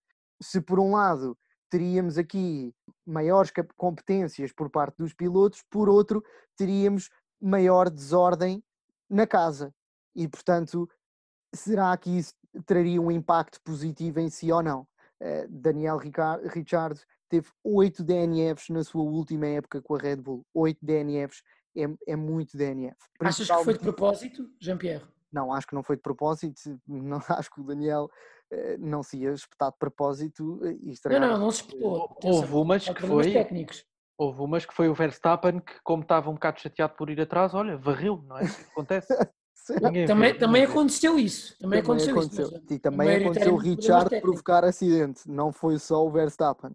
[0.42, 1.36] Se por um lado
[1.70, 2.72] teríamos aqui
[3.06, 6.22] maiores competências por parte dos pilotos, por outro
[6.56, 8.62] teríamos maior desordem
[9.08, 9.74] na casa.
[10.14, 10.88] E portanto,
[11.54, 12.34] será que isso
[12.66, 14.86] traria um impacto positivo em si ou não?
[15.20, 20.44] Uh, Daniel Ricciardo teve oito DNFs na sua última época com a Red Bull.
[20.54, 21.42] Oito DNFs
[21.76, 22.96] é, é muito DNF.
[23.20, 25.04] Achas que foi de propósito, Jean-Pierre?
[25.32, 26.80] Não, acho que não foi de propósito.
[26.86, 28.08] Não, acho que o Daniel
[28.52, 32.16] uh, não se ia espetar de propósito e Não, não, não se espetou.
[32.22, 33.32] Houve umas que foi.
[33.32, 33.84] Técnicos.
[34.16, 37.52] Houve umas que foi o Verstappen que, como estava um bocado chateado por ir atrás,
[37.52, 38.44] olha, varreu, não é?
[38.70, 39.08] Acontece.
[40.06, 41.58] também, também aconteceu isso.
[41.58, 42.62] Também, também aconteceu, aconteceu, isso.
[42.70, 45.28] E também aconteceu o Richard provocar acidente.
[45.28, 46.70] Não foi só o Verstappen.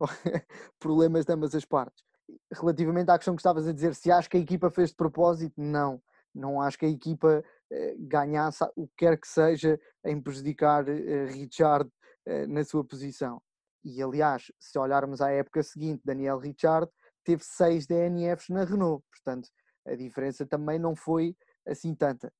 [0.78, 2.04] Problemas de ambas as partes.
[2.52, 5.54] Relativamente à questão que estavas a dizer, se acho que a equipa fez de propósito,
[5.56, 6.00] não.
[6.34, 11.26] Não acho que a equipa eh, ganhasse o que quer que seja em prejudicar eh,
[11.26, 11.90] Richard
[12.26, 13.40] eh, na sua posição.
[13.84, 16.90] E aliás, se olharmos à época seguinte, Daniel Richard
[17.24, 19.48] teve 6 DNFs na Renault, portanto
[19.86, 22.32] a diferença também não foi assim tanta.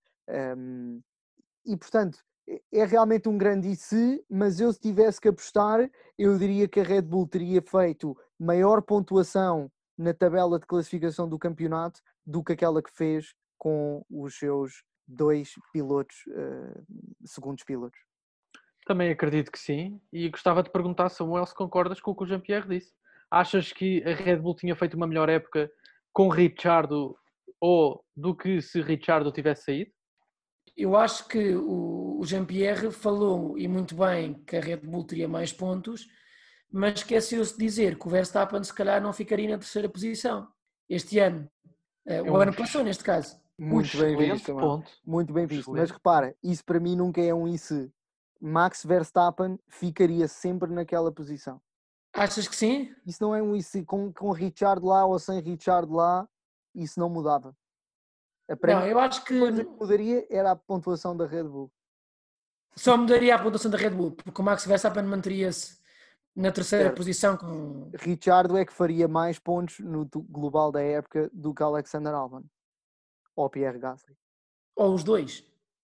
[1.64, 2.18] E portanto
[2.72, 6.82] é realmente um grande se, mas eu se tivesse que apostar, eu diria que a
[6.82, 12.82] Red Bull teria feito maior pontuação na tabela de classificação do campeonato do que aquela
[12.82, 16.84] que fez com os seus dois pilotos, uh,
[17.24, 17.98] segundos pilotos.
[18.84, 20.00] Também acredito que sim.
[20.12, 22.92] E gostava de perguntar, Samuel, se concordas com o que o Jean-Pierre disse.
[23.30, 25.70] Achas que a Red Bull tinha feito uma melhor época
[26.12, 27.16] com Richardo
[27.60, 29.92] ou do que se Richardo tivesse saído?
[30.76, 35.52] Eu acho que o Jean-Pierre falou, e muito bem, que a Red Bull teria mais
[35.52, 36.08] pontos,
[36.70, 40.48] mas esqueceu-se de dizer que o Verstappen se calhar não ficaria na terceira posição
[40.88, 41.48] este ano.
[42.06, 43.36] Eh, é o ano passou, neste caso.
[43.58, 44.90] Muito bem visto, ponto.
[45.04, 45.70] Muito bem visto.
[45.70, 47.92] Mas repara, isso para mim nunca é um isso
[48.40, 51.60] Max Verstappen ficaria sempre naquela posição.
[52.12, 52.92] Achas que sim?
[53.06, 56.28] Isso não é um isso com, com Richard lá ou sem Richard lá,
[56.74, 57.56] isso não mudava.
[58.48, 59.38] A não, eu acho que...
[59.38, 61.72] coisa que mudaria era a pontuação da Red Bull.
[62.76, 65.80] Só mudaria a pontuação da Red Bull, porque o Max Verstappen manteria-se
[66.34, 66.92] na terceira é.
[66.92, 67.90] posição com.
[67.94, 72.44] Richard é que faria mais pontos no global da época do que Alexander Albon
[73.36, 74.16] ou Pierre Gasly.
[74.76, 75.44] Ou os dois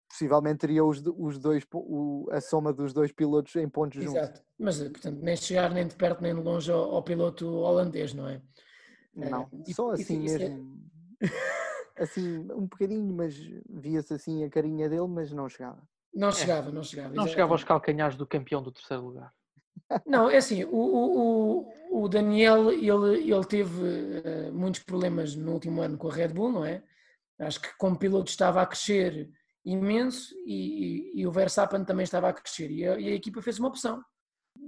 [0.08, 4.16] possivelmente teria os, os dois, o, a soma dos dois pilotos em pontos Exato.
[4.16, 4.30] juntos.
[4.30, 8.14] Exato, mas portanto, nem chegar nem de perto nem de longe ao, ao piloto holandês,
[8.14, 8.42] não é?
[9.14, 10.88] Não, uh, só assim mesmo.
[11.22, 11.28] É...
[11.98, 13.36] Assim, um bocadinho, mas
[13.70, 15.82] via-se assim a carinha dele, mas não chegava.
[16.14, 16.72] Não chegava, é.
[16.72, 17.08] não chegava.
[17.10, 17.32] Não exatamente.
[17.32, 19.34] chegava aos calcanhares do campeão do terceiro lugar.
[20.06, 25.82] Não, é assim, o, o, o Daniel, ele, ele teve uh, muitos problemas no último
[25.82, 26.84] ano com a Red Bull, não é?
[27.40, 29.30] Acho que como piloto estava a crescer
[29.64, 33.42] imenso e, e, e, o Verstappen também estava a crescer e a, e a, equipa
[33.42, 34.02] fez uma opção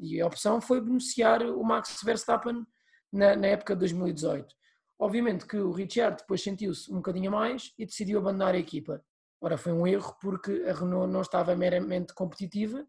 [0.02, 2.66] e a opção foi beneficiar o Max Verstappen
[3.12, 4.54] na, na época de 2018.
[5.00, 9.02] Obviamente que o Richard depois sentiu-se um bocadinho mais e decidiu abandonar a equipa.
[9.40, 12.86] Ora, foi um erro porque a Renault não estava meramente competitiva,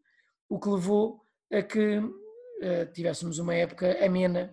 [0.48, 4.52] o que levou a que uh, tivéssemos uma época amena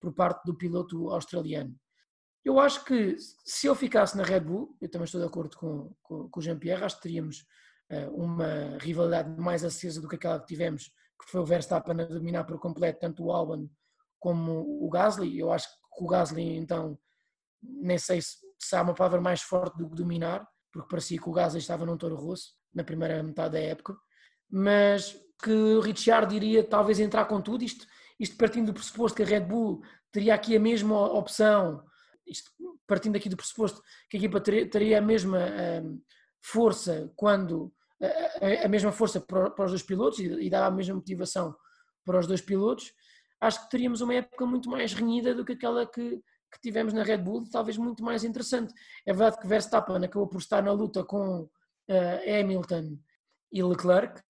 [0.00, 1.74] por parte do piloto australiano.
[2.44, 5.94] Eu acho que se eu ficasse na Red Bull, eu também estou de acordo com,
[6.02, 7.46] com, com o Jean-Pierre, acho que teríamos
[7.92, 12.04] uh, uma rivalidade mais acesa do que aquela que tivemos, que foi o Verstappen a
[12.04, 13.68] dominar por completo tanto o Albon
[14.18, 15.38] como o Gasly.
[15.38, 16.98] Eu acho que o Gasly, então,
[17.62, 21.28] nem sei se, se há uma palavra mais forte do que dominar, porque parecia que
[21.28, 23.96] o Gasly estava num touro rosso na primeira metade da época,
[24.50, 27.86] mas que o Richard iria talvez entrar com tudo, isto,
[28.18, 29.82] isto partindo do pressuposto que a Red Bull
[30.12, 31.84] teria aqui a mesma opção
[32.26, 32.50] isto,
[32.86, 35.38] partindo aqui do pressuposto que a equipa teria, a mesma
[35.82, 36.00] um,
[36.42, 37.72] força quando
[38.64, 41.56] a, mesma força para, para, os dois pilotos e, e dava a mesma motivação
[42.04, 42.92] para os dois pilotos,
[43.40, 46.22] acho que teríamos uma época muito mais renhida do que aquela que,
[46.52, 48.72] que tivemos na Red Bull, talvez muito mais interessante.
[49.04, 52.98] É verdade que Verstappen acabou por estar na luta com uh, Hamilton
[53.52, 54.20] e Leclerc,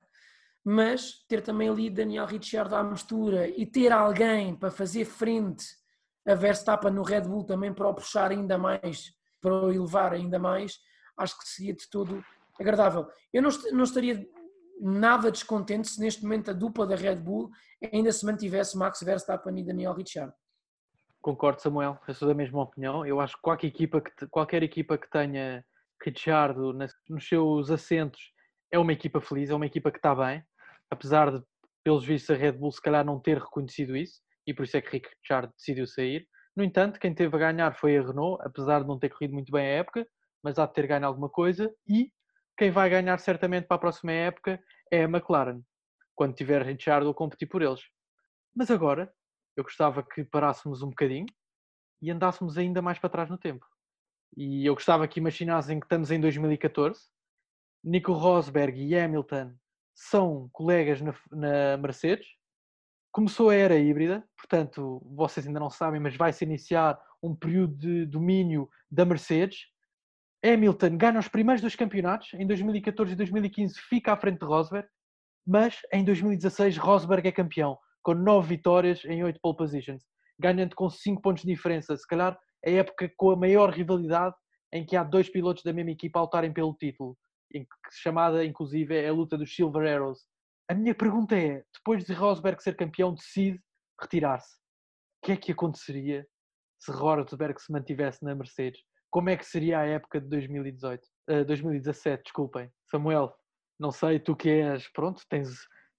[0.65, 5.65] mas ter também ali Daniel Ricciardo à mistura e ter alguém para fazer frente
[6.27, 10.39] a Verstappen no Red Bull também para o puxar ainda mais, para o elevar ainda
[10.39, 10.81] mais,
[11.17, 12.25] acho que seria de todo
[12.59, 13.07] agradável.
[13.33, 14.27] Eu não, não estaria
[14.81, 17.51] nada descontente se neste momento a dupla da Red Bull
[17.93, 20.35] ainda se mantivesse Max Verstappen e Daniel Ricciardo.
[21.21, 21.99] Concordo, Samuel.
[22.07, 23.05] Eu sou da mesma opinião.
[23.05, 25.65] Eu acho que qualquer equipa que, qualquer equipa que tenha
[26.05, 26.73] Ricciardo
[27.09, 28.21] nos seus assentos
[28.71, 30.43] é uma equipa feliz, é uma equipa que está bem,
[30.91, 31.43] apesar de,
[31.83, 34.81] pelos vistos, a Red Bull se calhar não ter reconhecido isso e por isso é
[34.81, 36.27] que Ricciardo decidiu sair.
[36.55, 39.51] No entanto, quem teve a ganhar foi a Renault, apesar de não ter corrido muito
[39.53, 40.07] bem a época,
[40.43, 41.73] mas há de ter ganho alguma coisa.
[41.89, 42.11] E
[42.57, 45.63] quem vai ganhar certamente para a próxima época é a McLaren,
[46.15, 47.81] quando tiver Ricciardo a competir por eles.
[48.55, 49.13] Mas agora,
[49.57, 51.27] eu gostava que parássemos um bocadinho
[52.01, 53.67] e andássemos ainda mais para trás no tempo.
[54.37, 57.01] E eu gostava que imaginassem que estamos em 2014,
[57.85, 59.55] Nico Rosberg e Hamilton
[59.95, 62.27] são colegas na, na Mercedes,
[63.11, 68.05] começou a era híbrida, portanto, vocês ainda não sabem, mas vai-se iniciar um período de
[68.05, 69.69] domínio da Mercedes.
[70.47, 74.89] Hamilton ganha os primeiros dois campeonatos, em 2014 e 2015 fica à frente de Rosberg,
[75.45, 80.05] mas em 2016 Rosberg é campeão, com nove vitórias em oito pole positions,
[80.39, 81.97] ganhando com cinco pontos de diferença.
[81.97, 84.35] Se calhar a época com a maior rivalidade
[84.73, 87.17] em que há dois pilotos da mesma equipa a lutarem pelo título,
[87.91, 90.21] chamada inclusive é a luta dos Silver Arrows.
[90.69, 93.61] A minha pergunta é: depois de Rosberg ser campeão, decide
[94.01, 94.55] retirar-se.
[95.23, 96.27] O que é que aconteceria
[96.79, 98.81] se Rosberg se mantivesse na Mercedes?
[99.17, 101.03] Como é que seria a época de 2018?
[101.31, 102.71] Uh, 2017, desculpem.
[102.91, 103.35] Samuel,
[103.81, 105.49] não sei, tu que és, pronto, tens,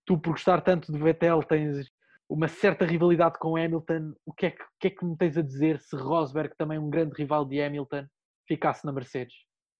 [0.05, 1.89] tu por gostar tanto de Vettel, tens
[2.29, 4.13] uma certa rivalidade com Hamilton.
[4.23, 6.91] O que, é que, que é que me tens a dizer se Rosberg, também um
[6.91, 8.05] grande rival de Hamilton,
[8.47, 9.33] ficasse na Mercedes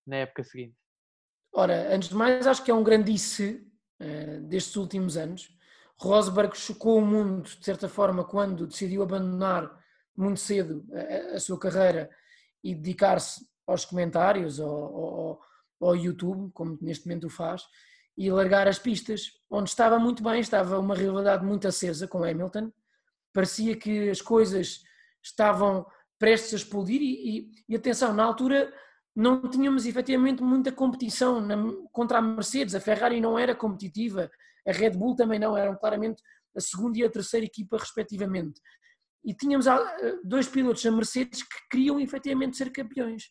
[0.08, 0.74] na época seguinte?
[1.54, 3.72] Ora, antes de mais, acho que é um grandice
[4.02, 5.56] uh, destes últimos anos.
[5.96, 9.80] Rosberg chocou o mundo, de certa forma, quando decidiu abandonar
[10.18, 12.10] muito cedo a, a sua carreira
[12.64, 15.42] e dedicar-se aos comentários, ao, ao,
[15.82, 17.64] ao, YouTube, como neste momento o faz,
[18.18, 22.72] e largar as pistas, onde estava muito bem, estava uma rivalidade muito acesa com Hamilton,
[23.34, 24.82] parecia que as coisas
[25.24, 25.86] estavam
[26.18, 28.74] prestes a explodir e, e, e atenção, na altura
[29.16, 31.56] não tínhamos efetivamente muita competição na,
[31.92, 34.30] contra a Mercedes, a Ferrari não era competitiva,
[34.68, 36.22] a Red Bull também não, eram claramente
[36.56, 38.62] a segunda e a terceira equipa respectivamente.
[39.28, 39.84] E tínhamos ah,
[40.24, 43.26] dois pilotos da Mercedes que queriam efetivamente ser campeões.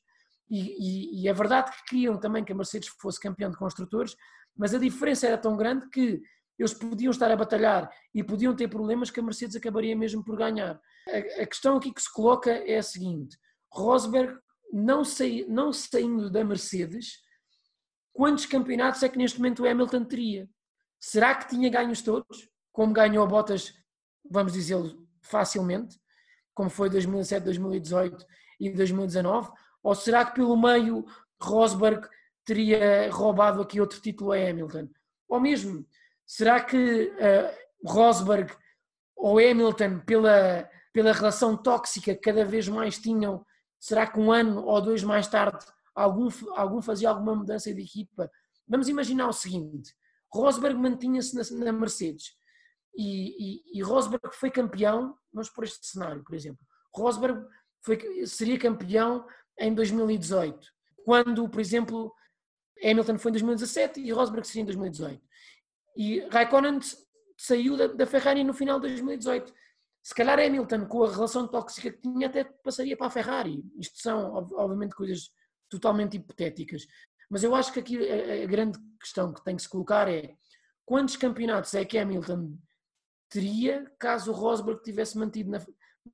[0.50, 4.14] E, e, e é verdade que queriam também que a Mercedes fosse campeão de construtores,
[4.54, 6.20] mas a diferença era tão grande que
[6.58, 10.36] eles podiam estar a batalhar e podiam ter problemas que a Mercedes acabaria mesmo por
[10.36, 10.78] ganhar.
[11.08, 13.38] A, a questão aqui que se coloca é a seguinte:
[13.72, 14.38] Rosberg,
[14.70, 17.22] não, sai, não saindo da Mercedes,
[18.12, 20.46] quantos campeonatos é que neste momento o Hamilton teria?
[21.00, 22.50] Será que tinha ganhos todos?
[22.70, 23.72] Como ganhou Bottas,
[24.30, 24.76] vamos dizer
[25.26, 25.98] facilmente,
[26.54, 28.26] como foi 2007, 2018
[28.60, 29.50] e 2019?
[29.82, 31.04] Ou será que pelo meio
[31.40, 32.08] Rosberg
[32.44, 34.88] teria roubado aqui outro título a Hamilton?
[35.28, 35.86] Ou mesmo,
[36.26, 38.52] será que uh, Rosberg
[39.16, 43.44] ou Hamilton, pela, pela relação tóxica que cada vez mais tinham,
[43.80, 48.30] será que um ano ou dois mais tarde algum, algum fazia alguma mudança de equipa?
[48.68, 49.94] Vamos imaginar o seguinte:
[50.32, 52.36] Rosberg mantinha-se na, na, Mercedes
[52.96, 56.64] e, e, e, Rosberg foi campeão, vamos por este cenário, por exemplo.
[56.94, 57.46] Rosberg
[57.82, 59.26] foi, seria campeão
[59.58, 60.66] em 2018,
[61.04, 62.12] quando, por exemplo,
[62.82, 65.22] Hamilton foi em 2017 e Rosberg seria em 2018.
[65.96, 66.78] E Raikkonen
[67.36, 69.52] saiu da, da Ferrari no final de 2018.
[70.02, 73.64] Se calhar Hamilton, com a relação tóxica que tinha, até passaria para a Ferrari.
[73.78, 75.30] Isto são, obviamente, coisas
[75.68, 76.86] totalmente hipotéticas.
[77.28, 80.34] Mas eu acho que aqui a, a grande questão que tem que se colocar é
[80.84, 82.56] quantos campeonatos é que Hamilton
[83.36, 85.66] teria caso o Rosberg tivesse mantido na,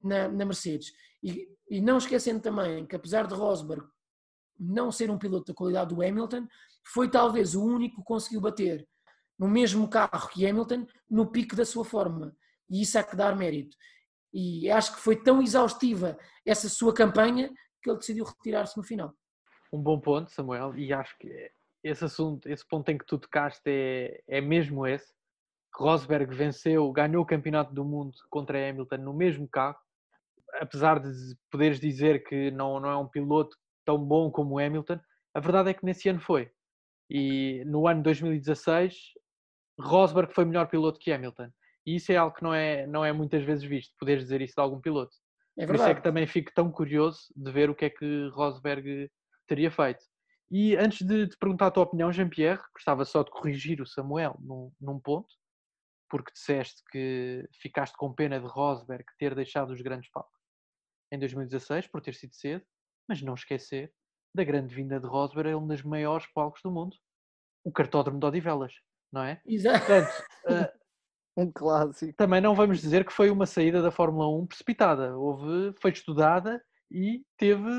[0.03, 0.93] na, na Mercedes?
[1.23, 3.87] E, e não esquecendo também que, apesar de Rosberg
[4.59, 6.49] não ser um piloto da qualidade do Hamilton,
[6.85, 8.89] foi talvez o único que conseguiu bater
[9.39, 12.37] no mesmo carro que Hamilton no pico da sua forma.
[12.69, 13.77] E isso há que dar mérito.
[14.33, 19.15] E acho que foi tão exaustiva essa sua campanha que ele decidiu retirar-se no final.
[19.73, 21.51] Um bom ponto, Samuel, e acho que
[21.85, 25.13] esse assunto, esse ponto em que tu tocaste é, é mesmo esse.
[25.75, 29.79] Rosberg venceu, ganhou o campeonato do mundo contra Hamilton no mesmo carro,
[30.61, 31.11] apesar de
[31.51, 35.01] poderes dizer que não, não é um piloto tão bom como Hamilton,
[35.35, 36.51] a verdade é que nesse ano foi.
[37.09, 38.95] E no ano 2016,
[39.81, 41.49] Rosberg foi melhor piloto que Hamilton.
[41.87, 44.55] E isso é algo que não é, não é muitas vezes visto, poderes dizer isso
[44.55, 45.15] de algum piloto.
[45.59, 48.29] É Por isso é que também fico tão curioso de ver o que é que
[48.33, 49.11] Rosberg
[49.47, 50.05] teria feito.
[50.51, 54.37] E antes de te perguntar a tua opinião, Jean-Pierre, gostava só de corrigir o Samuel
[54.41, 55.35] num, num ponto,
[56.13, 60.39] porque disseste que ficaste com pena de Rosberg ter deixado os grandes palcos
[61.11, 62.63] em 2016 por ter sido cedo
[63.09, 63.93] mas não esquecer
[64.35, 66.97] da grande vinda de Rosberg a um dos maiores palcos do mundo,
[67.65, 68.73] o cartódromo de Odivelas,
[69.13, 69.41] não é?
[69.47, 69.85] Exato.
[69.87, 70.79] Portanto, uh,
[71.37, 72.13] um clássico.
[72.17, 75.17] Também não vamos dizer que foi uma saída da Fórmula 1 precipitada.
[75.17, 77.71] Houve, foi estudada e teve,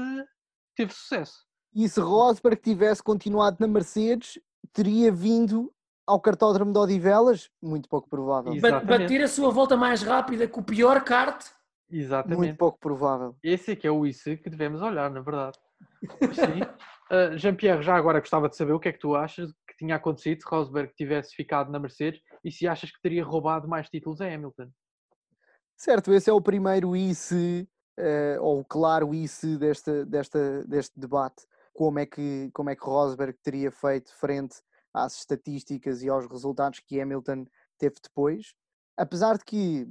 [0.76, 1.46] teve sucesso.
[1.74, 4.40] E se Rosberg tivesse continuado na Mercedes,
[4.72, 5.74] teria vindo
[6.06, 7.50] ao cartódromo de Odivelas?
[7.62, 8.54] Muito pouco provável.
[8.54, 8.88] Exatamente.
[8.88, 11.46] Bater a sua volta mais rápida com o pior kart?
[11.90, 12.38] Exatamente.
[12.38, 13.36] Muito pouco provável.
[13.44, 15.58] Esse é que é o IC que devemos olhar, na verdade.
[16.34, 16.62] Sim.
[17.12, 19.96] Uh, Jean-Pierre, já agora gostava de saber o que é que tu achas que tinha
[19.96, 24.22] acontecido se Rosberg tivesse ficado na Mercedes e se achas que teria roubado mais títulos
[24.22, 24.70] a Hamilton.
[25.78, 27.68] Certo, esse é o primeiro ICE,
[28.00, 31.46] uh, ou o claro ICE desta, desta, deste debate.
[31.74, 34.62] Como é, que, como é que Rosberg teria feito frente
[34.94, 37.46] às estatísticas e aos resultados que Hamilton
[37.78, 38.54] teve depois.
[38.98, 39.88] Apesar de que,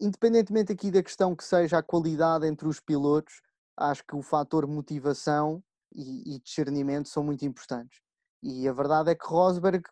[0.00, 3.40] independentemente aqui da questão que seja a qualidade entre os pilotos,
[3.76, 5.62] acho que o fator motivação
[5.94, 8.00] e, e discernimento são muito importantes.
[8.42, 9.82] E a verdade é que Rosberg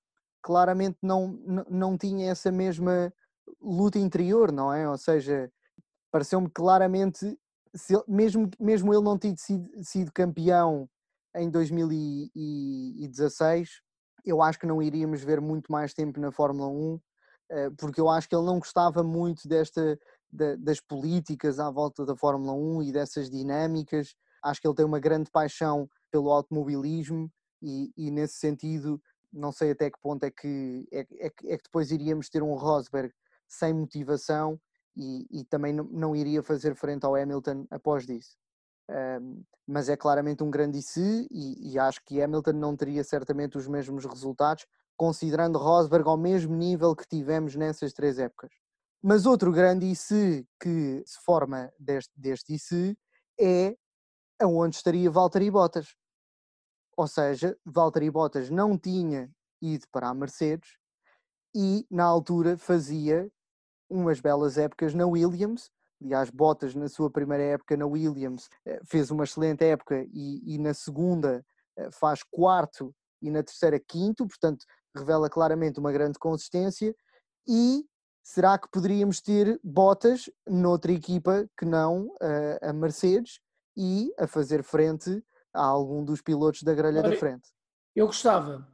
[0.43, 1.29] claramente não,
[1.69, 3.13] não tinha essa mesma
[3.61, 4.89] luta interior, não é?
[4.89, 5.51] Ou seja,
[6.11, 7.39] pareceu-me claramente,
[7.75, 10.89] se, mesmo, mesmo ele não ter sido, sido campeão
[11.35, 13.83] em 2016,
[14.27, 17.01] eu acho que não iríamos ver muito mais tempo na Fórmula 1,
[17.51, 19.99] eh, porque eu acho que ele não gostava muito desta
[20.59, 24.15] das políticas à volta da Fórmula 1 e dessas dinâmicas.
[24.43, 27.31] Acho que ele tem uma grande paixão pelo automobilismo
[27.63, 29.01] e, e nesse sentido
[29.33, 32.55] não sei até que ponto é que, é, é, é que depois iríamos ter um
[32.55, 33.13] Rosberg
[33.49, 34.61] sem motivação
[34.97, 38.37] e, e também não, não, iria fazer frente ao Hamilton após disso.
[39.67, 43.67] Mas é claramente um grande IC e, e acho que Hamilton não teria certamente os
[43.67, 44.67] mesmos resultados,
[44.97, 48.51] considerando Rosberg ao mesmo nível que tivemos nessas três épocas.
[49.03, 52.97] Mas outro grande IC que se forma deste, deste
[53.39, 53.77] é
[54.41, 55.95] aonde estaria Valtteri Bottas.
[56.97, 59.31] Ou seja, Valtteri Bottas não tinha
[59.61, 60.77] ido para a Mercedes
[61.55, 63.31] e na altura fazia
[63.89, 65.71] umas belas épocas na Williams.
[66.03, 70.59] Aliás, Bottas na sua primeira época na Williams eh, fez uma excelente época e, e
[70.59, 71.45] na segunda
[71.77, 76.95] eh, faz quarto e na terceira quinto, portanto revela claramente uma grande consistência
[77.49, 77.85] e
[78.23, 83.41] será que poderíamos ter Bottas noutra equipa que não uh, a Mercedes
[83.77, 85.23] e a fazer frente
[85.55, 87.49] a algum dos pilotos da grelha Olha, da frente?
[87.95, 88.67] Eu gostava.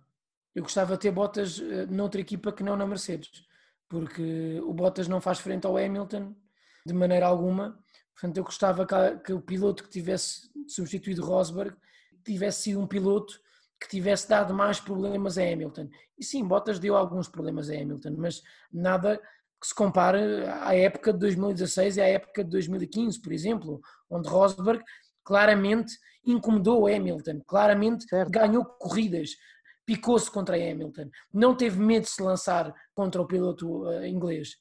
[0.55, 1.59] Eu gostava de ter Bottas
[1.89, 3.45] noutra equipa que não na Mercedes,
[3.89, 6.35] porque o Bottas não faz frente ao Hamilton
[6.87, 7.79] de maneira alguma.
[8.15, 8.87] Portanto, eu gostava
[9.25, 11.77] que, o piloto que tivesse substituído Rosberg
[12.25, 13.41] tivesse sido um piloto
[13.81, 15.89] que tivesse dado mais problemas a Hamilton.
[16.17, 19.21] E sim, Bottas deu alguns problemas a Hamilton, mas nada
[19.61, 20.19] que se compare
[20.61, 24.83] à época de 2016 e à época de 2015, por exemplo, onde Rosberg
[25.25, 28.31] claramente incomodou Hamilton, claramente certo.
[28.31, 29.31] ganhou corridas,
[29.85, 34.57] picou-se contra Hamilton, não teve medo de se lançar contra o piloto uh, inglês.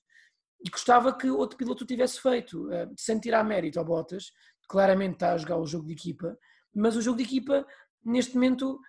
[0.63, 4.31] E gostava que outro piloto tivesse feito, uh, sem tirar mérito ao Bottas,
[4.67, 6.37] claramente está a jogar o jogo de equipa,
[6.73, 7.65] mas o jogo de equipa,
[8.03, 8.79] neste momento,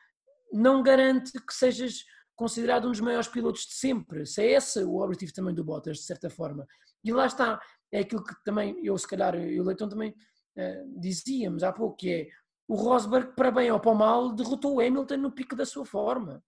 [0.53, 2.05] não garante que sejas
[2.37, 4.27] considerado um dos maiores pilotos de sempre.
[4.27, 6.67] Se é esse o objetivo também do Bottas, de certa forma.
[7.05, 7.61] E lá está,
[7.91, 11.97] é aquilo que também eu, se calhar, e o Leitão também uh, dizíamos há pouco,
[11.97, 12.29] que é
[12.69, 16.43] o Rosberg, para bem ou para mal, derrotou o Hamilton no pico da sua forma,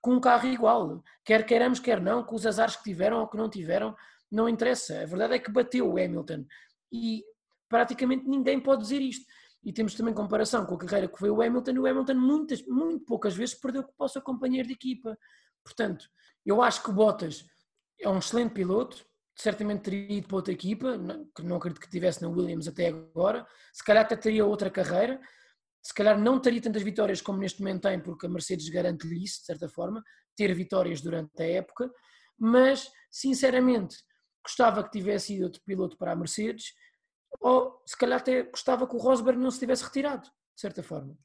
[0.00, 1.02] com um carro igual.
[1.24, 3.96] Quer queiramos, quer não, com os azares que tiveram ou que não tiveram,
[4.34, 5.00] não interessa.
[5.02, 6.44] A verdade é que bateu o Hamilton.
[6.92, 7.24] E
[7.68, 9.24] praticamente ninguém pode dizer isto.
[9.62, 13.04] E temos também comparação com a carreira que foi o Hamilton, o Hamilton muitas, muito
[13.04, 15.16] poucas vezes perdeu para o seu companheiro de equipa.
[15.64, 16.06] Portanto,
[16.44, 17.46] eu acho que o Bottas
[17.98, 19.04] é um excelente piloto,
[19.34, 20.98] certamente teria ido para outra equipa,
[21.34, 25.18] que não acredito que tivesse na Williams até agora, se calhar até teria outra carreira,
[25.82, 29.40] se calhar não teria tantas vitórias como neste momento tem, porque a Mercedes garante-lhe isso,
[29.40, 30.02] de certa forma,
[30.36, 31.90] ter vitórias durante a época,
[32.38, 33.96] mas, sinceramente,
[34.44, 36.74] gostava que tivesse ido outro piloto para a Mercedes,
[37.40, 41.16] ou se calhar até gostava que o Rosberg não se tivesse retirado, de certa forma.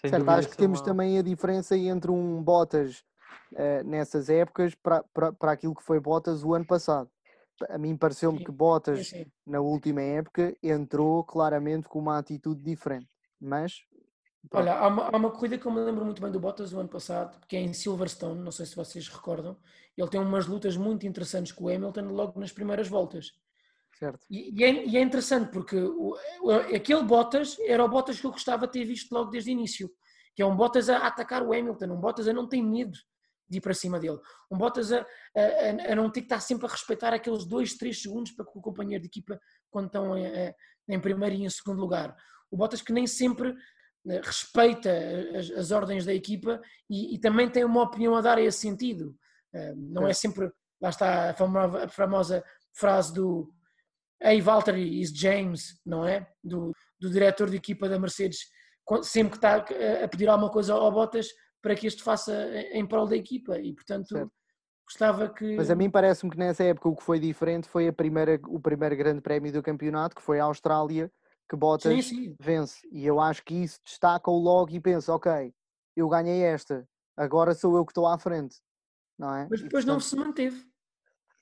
[0.00, 3.04] Sem certo, acho que temos também a diferença entre um Bottas
[3.52, 7.10] uh, nessas épocas para, para, para aquilo que foi Bottas o ano passado.
[7.68, 9.32] A mim pareceu-me que Bottas, sim, sim.
[9.44, 13.08] na última época, entrou claramente com uma atitude diferente.
[13.40, 13.82] Mas.
[14.52, 16.78] Olha, há uma, há uma, corrida que eu me lembro muito bem do Bottas o
[16.78, 19.56] ano passado, que é em Silverstone, não sei se vocês recordam.
[19.96, 23.32] Ele tem umas lutas muito interessantes com o Hamilton logo nas primeiras voltas.
[23.98, 24.24] Certo.
[24.30, 26.14] E, e, é, e é, interessante porque o,
[26.74, 29.90] aquele Bottas era o Bottas que eu gostava de ter visto logo desde o início,
[30.36, 32.96] que é um Bottas a, atacar o Hamilton, um Bottas a não ter medo
[33.48, 34.18] de ir para cima dele,
[34.50, 38.00] um Bottas a, a, a não ter que estar sempre a respeitar aqueles 2, 3
[38.02, 40.54] segundos para que o companheiro de equipa, quando estão em,
[40.88, 42.16] em primeiro e em segundo lugar.
[42.50, 43.54] O Bottas que nem sempre
[44.06, 44.90] respeita
[45.36, 48.58] as, as ordens da equipa e, e, também tem uma opinião a dar a esse
[48.58, 49.14] sentido.
[49.54, 52.44] Eh, não é, é sempre, lá está a famosa, a famosa
[52.74, 53.52] frase do
[54.22, 56.26] Hey Valtteri is James, não é?
[56.42, 58.38] Do, do diretor de equipa da Mercedes,
[59.02, 61.28] sempre que está a pedir alguma coisa ao Bottas
[61.62, 62.32] para que este faça
[62.72, 64.32] em prol da equipa e portanto certo.
[64.86, 65.56] gostava que...
[65.56, 68.60] Mas a mim parece-me que nessa época o que foi diferente foi a primeira, o
[68.60, 71.10] primeiro grande prémio do campeonato, que foi a Austrália,
[71.48, 72.36] que Bottas sim, sim.
[72.38, 72.86] vence.
[72.92, 75.52] E eu acho que isso destaca-o logo e pensa, ok,
[75.96, 76.86] eu ganhei esta,
[77.16, 78.60] agora sou eu que estou à frente.
[79.18, 79.48] Não é?
[79.50, 80.64] Mas depois não se manteve.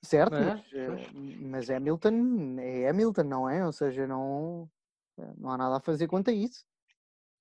[0.03, 0.55] Certo, é?
[0.55, 3.67] Mas, eh, mas é Hamilton, é Hamilton, não é?
[3.67, 4.71] Ou seja, não,
[5.37, 6.65] não há nada a fazer quanto a isso.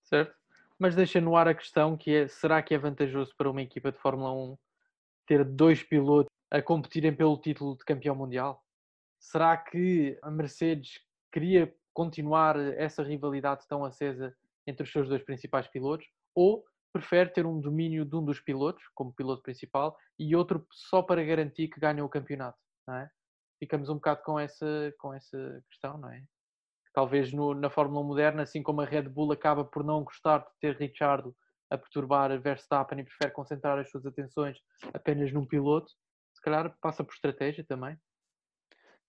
[0.03, 0.35] Certo.
[0.77, 3.91] Mas deixa no ar a questão que é, será que é vantajoso para uma equipa
[3.91, 4.57] de Fórmula 1
[5.25, 8.61] ter dois pilotos a competirem pelo título de campeão mundial?
[9.19, 10.99] Será que a Mercedes
[11.31, 14.35] queria continuar essa rivalidade tão acesa
[14.67, 16.05] entre os seus dois principais pilotos?
[16.35, 21.01] Ou prefere ter um domínio de um dos pilotos, como piloto principal, e outro só
[21.01, 22.57] para garantir que ganha o campeonato?
[22.85, 23.09] Não é?
[23.57, 26.21] Ficamos um bocado com essa, com essa questão, não é?
[26.93, 30.39] Talvez no, na Fórmula 1 moderna, assim como a Red Bull acaba por não gostar
[30.39, 31.35] de ter Richardo
[31.69, 34.57] a perturbar Verstappen e prefere concentrar as suas atenções
[34.93, 35.91] apenas num piloto,
[36.33, 37.97] se calhar passa por estratégia também.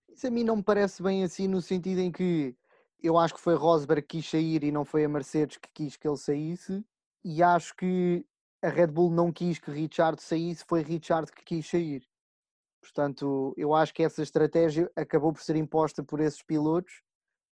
[0.09, 2.55] Isso a mim não me parece bem assim, no sentido em que
[3.01, 5.95] eu acho que foi Rosberg que quis sair e não foi a Mercedes que quis
[5.95, 6.83] que ele saísse,
[7.23, 8.25] e acho que
[8.63, 12.03] a Red Bull não quis que Richard saísse, foi Richard que quis sair.
[12.81, 17.03] Portanto, eu acho que essa estratégia acabou por ser imposta por esses pilotos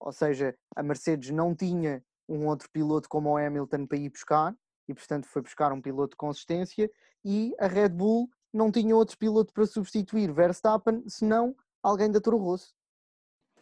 [0.01, 4.57] ou seja, a Mercedes não tinha um outro piloto como o Hamilton para ir buscar
[4.89, 6.91] e portanto foi buscar um piloto de consistência
[7.23, 12.39] e a Red Bull não tinha outro piloto para substituir Verstappen, senão alguém da Toro
[12.39, 12.75] Rosso.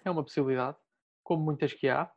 [0.04, 0.78] É uma possibilidade,
[1.28, 2.10] como muitas que há.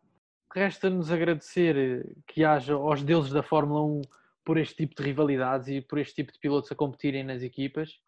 [0.55, 4.01] Resta-nos agradecer eh, que haja aos deuses da Fórmula 1
[4.45, 7.99] por este tipo de rivalidades e por este tipo de pilotos a competirem nas equipas,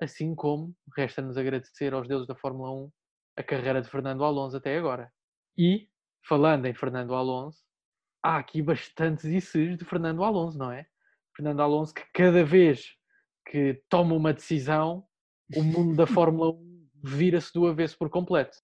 [0.00, 2.92] assim como resta-nos agradecer aos deuses da Fórmula 1
[3.36, 5.12] a carreira de Fernando Alonso até agora.
[5.58, 5.90] E,
[6.26, 7.62] falando em Fernando Alonso,
[8.22, 10.86] há aqui bastantes ICs de Fernando Alonso, não é?
[11.36, 12.96] Fernando Alonso que cada vez
[13.44, 15.04] que toma uma decisão,
[15.54, 18.56] o mundo da Fórmula 1 vira-se do avesso por completo.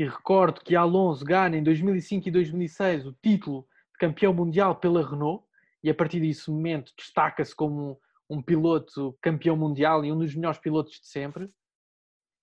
[0.00, 5.06] E recordo que Alonso ganha em 2005 e 2006 o título de campeão mundial pela
[5.06, 5.44] Renault
[5.84, 10.58] e a partir desse momento destaca-se como um piloto campeão mundial e um dos melhores
[10.58, 11.50] pilotos de sempre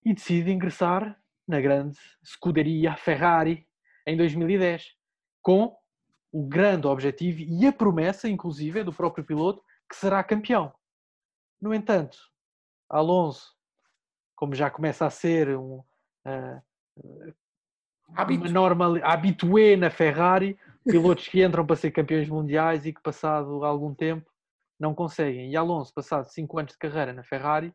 [0.05, 3.67] e decide ingressar na grande escuderia Ferrari
[4.05, 4.93] em 2010,
[5.41, 5.75] com
[6.31, 10.71] o grande objetivo e a promessa, inclusive, do próprio piloto, que será campeão.
[11.59, 12.19] No entanto,
[12.87, 13.51] Alonso,
[14.35, 15.79] como já começa a ser um
[16.23, 16.61] uh,
[18.07, 23.63] uma normal, habitué na Ferrari, pilotos que entram para ser campeões mundiais e que passado
[23.63, 24.29] algum tempo
[24.79, 25.51] não conseguem.
[25.51, 27.73] E Alonso, passado 5 anos de carreira na Ferrari,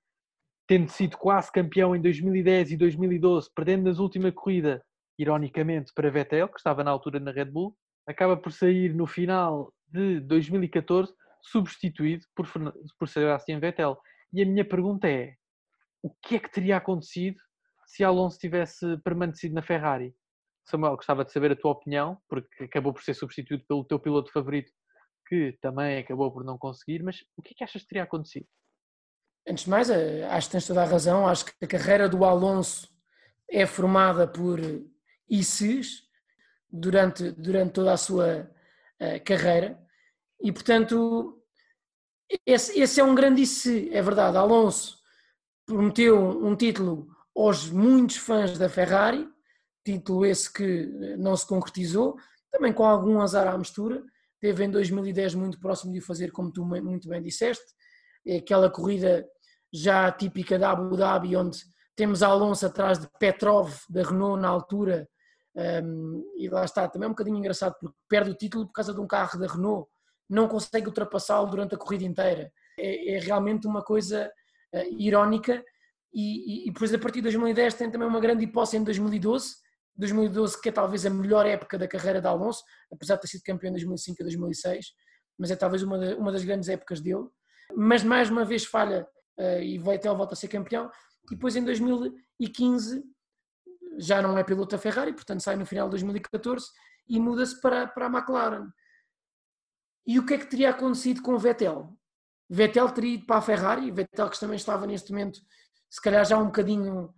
[0.66, 4.82] tendo sido quase campeão em 2010 e 2012, perdendo nas última corrida
[5.18, 7.76] ironicamente, para Vettel, que estava na altura na Red Bull,
[8.06, 11.12] acaba por sair no final de 2014
[11.42, 12.46] substituído por,
[12.98, 13.98] por Sebastian Vettel.
[14.32, 15.34] E a minha pergunta é:
[16.02, 17.38] o que é que teria acontecido
[17.86, 20.14] se Alonso tivesse permanecido na Ferrari?
[20.64, 24.32] Samuel, gostava de saber a tua opinião, porque acabou por ser substituído pelo teu piloto
[24.32, 24.72] favorito,
[25.26, 28.46] que também acabou por não conseguir, mas o que é que achas que teria acontecido?
[29.48, 31.26] Antes de mais, eh, acho que tens toda a razão.
[31.26, 32.88] Acho que a carreira do Alonso
[33.50, 34.60] é formada por
[35.28, 36.04] ICs
[36.70, 38.50] durante, durante toda a sua
[39.00, 39.82] uh, carreira
[40.40, 41.40] e, portanto,
[42.46, 44.36] esse, esse, é um grande IC, é verdade.
[44.36, 44.98] Alonso
[45.66, 49.28] prometeu um título aos muitos fãs da Ferrari,
[49.84, 50.86] título esse que
[51.18, 52.16] não se concretizou,
[52.50, 54.02] também com algum azar à mistura.
[54.40, 57.64] Teve em 2010 muito próximo de o fazer, como tu muito bem disseste,
[58.26, 59.26] é aquela corrida
[59.72, 61.58] já típica da Abu Dhabi, onde
[61.96, 65.08] temos Alonso atrás de Petrov, da Renault, na altura,
[65.54, 68.94] um, e lá está, também é um bocadinho engraçado porque perde o título por causa
[68.94, 69.88] de um carro da Renault,
[70.28, 72.50] não consegue ultrapassá-lo durante a corrida inteira.
[72.78, 74.30] É, é realmente uma coisa
[74.74, 75.62] uh, irónica.
[76.14, 79.54] E, depois, a partir de 2010, tem também uma grande hipótese em 2012.
[79.96, 82.62] 2012, que é talvez a melhor época da carreira de Alonso,
[82.92, 84.86] apesar de ter sido campeão em 2005 e 2006,
[85.38, 87.26] mas é talvez uma, uma das grandes épocas dele.
[87.74, 89.06] Mas mais uma vez falha
[89.38, 90.90] uh, e vai até volta a ser campeão.
[91.30, 93.02] E depois em 2015
[93.98, 96.66] já não é piloto da Ferrari, portanto sai no final de 2014
[97.08, 98.68] e muda-se para, para a McLaren.
[100.06, 101.96] E o que é que teria acontecido com o Vettel?
[102.50, 105.40] Vettel teria ido para a Ferrari, Vettel que também estava neste momento,
[105.90, 107.14] se calhar já um bocadinho,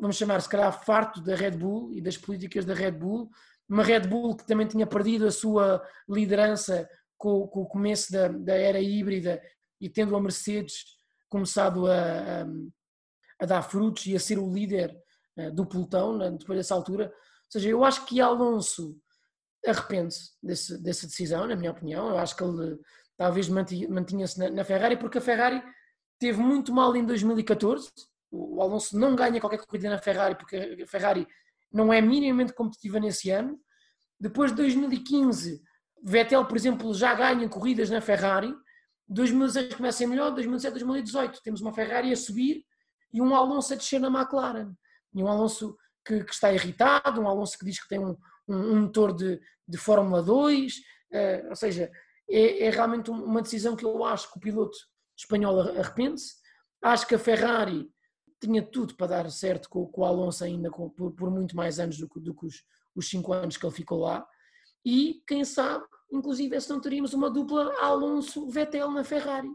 [0.00, 3.30] vamos chamar, se calhar farto da Red Bull e das políticas da Red Bull,
[3.68, 8.28] uma Red Bull que também tinha perdido a sua liderança com, com, o começo da,
[8.28, 9.42] da, era híbrida
[9.80, 10.84] e tendo a Mercedes
[11.28, 12.46] começado a, a,
[13.40, 14.96] a dar frutos e a ser o líder
[15.38, 17.06] uh, do pelotão né, depois dessa altura.
[17.06, 18.96] Ou seja, eu acho que Alonso
[19.66, 20.32] arrepende-se
[20.80, 22.08] dessa decisão, na minha opinião.
[22.08, 22.78] Eu acho que ele
[23.16, 25.62] talvez mantinha-se na, na Ferrari, porque a Ferrari
[26.18, 27.90] teve muito mal em 2014.
[28.30, 31.26] O Alonso não ganha qualquer corrida na Ferrari, porque a Ferrari
[31.72, 33.58] não é minimamente competitiva nesse ano.
[34.20, 35.62] Depois de 2015,
[36.02, 38.54] Vettel, por exemplo, já ganha corridas na Ferrari.
[39.08, 42.64] 2016 começa melhor, 2017, 2018 temos uma Ferrari a subir
[43.12, 44.72] e um Alonso a descer na McLaren.
[45.14, 48.16] E um Alonso que, que está irritado, um Alonso que diz que tem um,
[48.46, 50.80] um, um motor de, de Fórmula 2, uh,
[51.12, 51.90] eh, ou seja,
[52.30, 54.76] é, é, realmente uma decisão que eu acho que o piloto
[55.16, 56.34] espanhol arrepende-se.
[56.82, 57.90] Acho que a Ferrari
[58.40, 61.78] tinha tudo para dar certo com, com o Alonso ainda com, por, por, muito mais
[61.78, 64.26] anos do, do que os, cinco anos que ele ficou lá.
[64.84, 69.50] E quem sabe, inclusive, se não teríamos uma dupla Alonso-Vettel na Ferrari,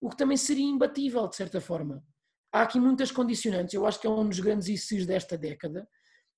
[0.00, 2.02] o que também seria imbatível, de certa forma.
[2.52, 5.88] Há aqui muitas condicionantes, eu acho que é um dos grandes ICs desta década.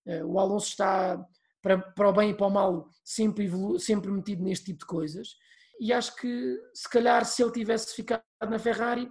[0.07, 1.22] Eh, o Alonso está,
[1.61, 4.87] para, para o bem e para o mal, sempre, evolu sempre metido neste tipo de
[4.87, 5.37] coisas.
[5.80, 9.11] E acho que, se calhar, se ele tivesse ficado na Ferrari,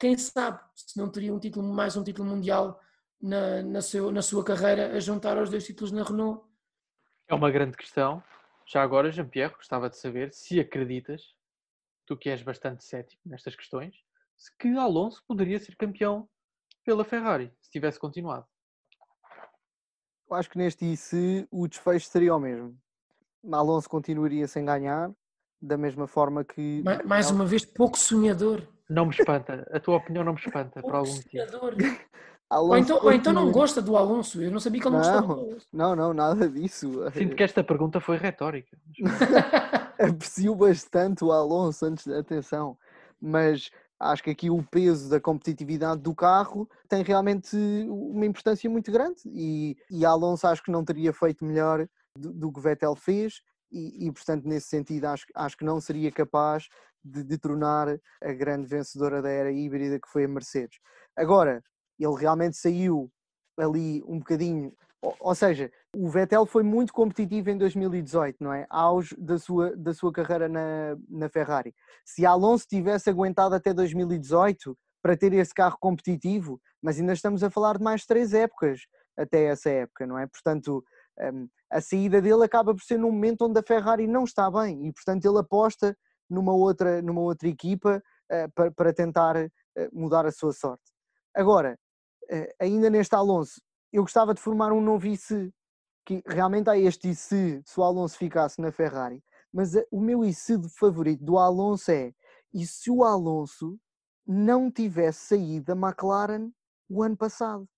[0.00, 2.80] quem sabe se não teria um título, mais um título mundial
[3.20, 6.42] na, na, seu, na sua carreira a juntar aos dois títulos na Renault?
[7.28, 8.22] É uma grande questão.
[8.66, 11.34] Já agora, Jean-Pierre, gostava de saber se acreditas,
[12.06, 13.94] tu que és bastante cético nestas questões,
[14.38, 16.26] se que Alonso poderia ser campeão
[16.82, 18.46] pela Ferrari, se tivesse continuado.
[20.30, 22.74] Eu acho que neste IC o desfecho seria o mesmo.
[23.52, 25.12] Alonso continuaria sem ganhar,
[25.60, 26.82] da mesma forma que.
[26.82, 28.66] Mais, mais uma vez, pouco sonhador.
[28.90, 29.66] Não me espanta.
[29.72, 31.44] A tua opinião não me espanta, por algum motivo.
[32.50, 34.42] ou então, ou então não gosta do Alonso.
[34.42, 35.66] Eu não sabia que ele não, não gostava do Alonso.
[35.72, 36.90] Não, não, nada disso.
[37.12, 38.76] Sinto que esta pergunta foi retórica.
[39.96, 42.76] Aprecio bastante o Alonso, antes da atenção.
[43.20, 43.70] Mas
[44.00, 47.56] acho que aqui o peso da competitividade do carro tem realmente
[47.88, 49.22] uma importância muito grande.
[49.26, 51.86] E, e Alonso acho que não teria feito melhor
[52.18, 53.40] do, do que Vettel fez.
[53.70, 56.68] E, e, portanto, nesse sentido, acho, acho que não seria capaz
[57.04, 60.78] de detronar a grande vencedora da era híbrida que foi a Mercedes.
[61.16, 61.62] Agora,
[61.98, 63.10] ele realmente saiu
[63.58, 68.66] ali um bocadinho, ou, ou seja, o Vettel foi muito competitivo em 2018, não é?
[68.70, 71.74] Auge da sua, da sua carreira na, na Ferrari.
[72.04, 77.50] Se Alonso tivesse aguentado até 2018 para ter esse carro competitivo, mas ainda estamos a
[77.50, 78.82] falar de mais três épocas
[79.16, 80.26] até essa época, não é?
[80.26, 80.84] Portanto,
[81.70, 84.92] a saída dele acaba por ser num momento onde a Ferrari não está bem e,
[84.92, 85.96] portanto, ele aposta
[86.28, 89.50] numa outra, numa outra equipa uh, para, para tentar uh,
[89.92, 90.84] mudar a sua sorte.
[91.34, 91.78] Agora,
[92.30, 93.60] uh, ainda neste Alonso,
[93.92, 95.52] eu gostava de formar um novo IC,
[96.06, 100.68] que realmente há este IC se o Alonso ficasse na Ferrari, mas o meu IC
[100.78, 102.12] favorito do Alonso é
[102.54, 103.78] e se o Alonso
[104.26, 106.50] não tivesse saído da McLaren
[106.88, 107.68] o ano passado?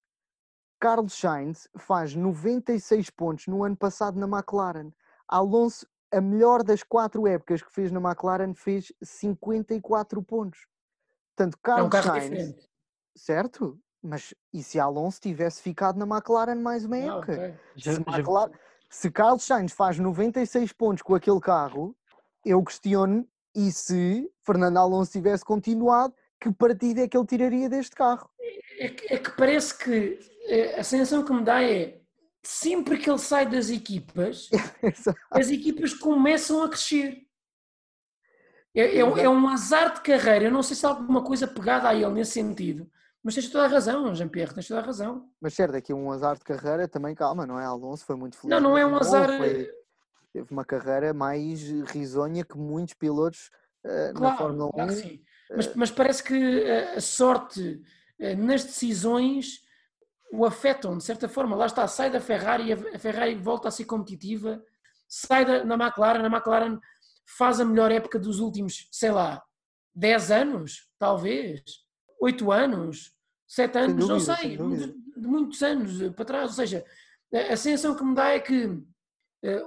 [0.83, 4.91] Carlos Sainz faz 96 pontos no ano passado na McLaren.
[5.29, 10.67] Alonso a melhor das quatro épocas que fez na McLaren fez 54 pontos.
[11.37, 12.69] Portanto, Carlos é um Sainz, diferente.
[13.15, 13.79] certo?
[14.03, 17.33] Mas e se Alonso tivesse ficado na McLaren mais uma ah, época?
[17.33, 17.55] okay.
[17.77, 18.53] se, McLaren,
[18.91, 21.95] se Carlos Sainz faz 96 pontos com aquele carro,
[22.45, 23.25] eu questiono
[23.55, 28.29] e se Fernando Alonso tivesse continuado, que partido é que ele tiraria deste carro?
[28.41, 30.32] É, é, é que parece que
[30.79, 32.03] a sensação que me dá é
[32.43, 34.51] sempre que ele sai das equipas,
[35.31, 37.27] as equipas começam a crescer.
[38.75, 40.47] É, é, é, um azar de carreira.
[40.47, 42.91] Eu não sei se há alguma coisa pegada a ele nesse sentido.
[43.23, 45.29] Mas tens toda a razão, Jean-Pierre, tens toda a razão.
[45.41, 47.65] Mas certo, aqui um azar de carreira também, calma, não é?
[47.65, 48.51] Alonso foi muito feliz.
[48.51, 49.37] Não, não é um azar.
[49.37, 49.71] Foi,
[50.33, 53.51] teve uma carreira mais risonha que muitos pilotos
[53.85, 54.71] uh, claro, na Fórmula 1.
[54.71, 55.23] Claro sim.
[55.55, 56.65] Mas, mas, parece que
[56.97, 57.81] a sorte
[58.19, 59.61] uh, nas decisões
[60.33, 61.55] o afetam, de certa forma.
[61.55, 64.65] Lá está, sai da Ferrari, a Ferrari volta a ser competitiva,
[65.07, 66.81] sai da, na McLaren, a McLaren
[67.37, 69.43] faz a melhor época dos últimos, sei lá,
[69.95, 71.63] 10 anos, talvez,
[72.19, 73.13] 8 anos,
[73.47, 76.51] 7 anos, dúvida, não sei, de, de, muitos anos para trás.
[76.51, 76.83] Ou seja,
[77.33, 78.83] a, a sensação que me dá é que uh,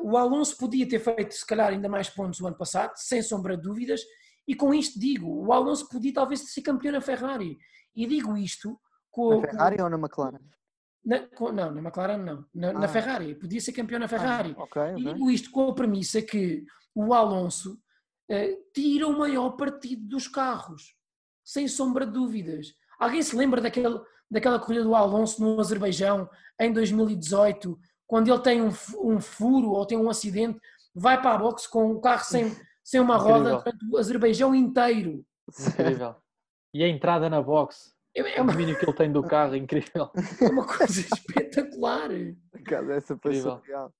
[0.02, 3.56] o Alonso podia ter feito, se calhar, ainda mais pontos o ano passado, sem sombra
[3.56, 4.02] de dúvidas,
[4.48, 7.56] e com isto digo, o Alonso podia talvez ser campeão na Ferrari.
[7.96, 8.80] E digo isto
[9.16, 9.84] com, na Ferrari com...
[9.84, 10.40] ou na McLaren?
[11.06, 12.46] Na, com, não, na McLaren não.
[12.54, 12.74] Na, ah.
[12.74, 13.36] na, Ferrari.
[13.36, 14.54] Podia ser campeão na Ferrari.
[14.58, 15.02] Ah, okay, okay.
[15.02, 17.80] E digo isto com a premissa que o Alonso
[18.30, 20.96] uh, tira o maior partido dos carros.
[21.44, 22.74] Sem sombra de dúvidas.
[23.00, 28.62] Alguém se lembra daquele, daquela corrida do Alonso no Azerbaijão em 2018, quando ele tem
[28.62, 30.60] um, um furo ou tem um acidente,
[30.94, 33.38] vai para a boxe com o carro sem, sem uma Incrível.
[33.38, 35.26] roda durante o Azerbaijão inteiro.
[35.68, 36.16] Incrível.
[36.74, 37.95] E a entrada na box.
[38.16, 38.42] É, é.
[38.42, 40.10] O domínio que ele tem do carro, incrível.
[40.42, 42.10] É uma coisa espetacular.
[42.92, 43.94] Essa foi surreal.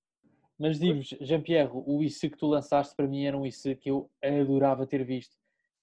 [0.58, 4.10] Mas digo-vos, Jean-Pierre, o IC que tu lançaste para mim era um IC que eu
[4.24, 5.36] adorava ter visto.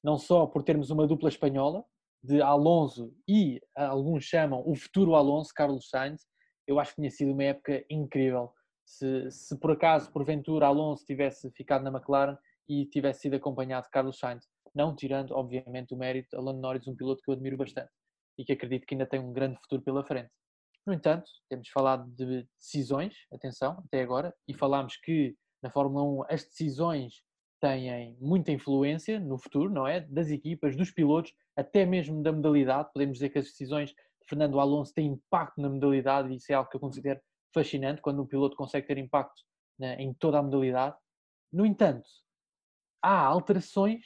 [0.03, 1.85] Não só por termos uma dupla espanhola,
[2.23, 6.25] de Alonso e alguns chamam o futuro Alonso, Carlos Sainz,
[6.65, 8.51] eu acho que tinha sido uma época incrível.
[8.85, 13.91] Se, se por acaso, porventura, Alonso tivesse ficado na McLaren e tivesse sido acompanhado de
[13.91, 17.57] Carlos Sainz, não tirando, obviamente, o mérito a Lando Norris, um piloto que eu admiro
[17.57, 17.91] bastante
[18.37, 20.29] e que acredito que ainda tem um grande futuro pela frente.
[20.85, 26.33] No entanto, temos falado de decisões, atenção, até agora, e falámos que na Fórmula 1
[26.33, 27.23] as decisões
[27.61, 30.01] têm muita influência no futuro, não é?
[30.01, 32.89] Das equipas, dos pilotos, até mesmo da modalidade.
[32.93, 36.55] Podemos dizer que as decisões de Fernando Alonso têm impacto na modalidade e isso é
[36.55, 37.21] algo que eu considero
[37.53, 39.41] fascinante quando um piloto consegue ter impacto
[39.79, 40.97] né, em toda a modalidade.
[41.51, 42.09] No entanto,
[43.01, 44.03] há alterações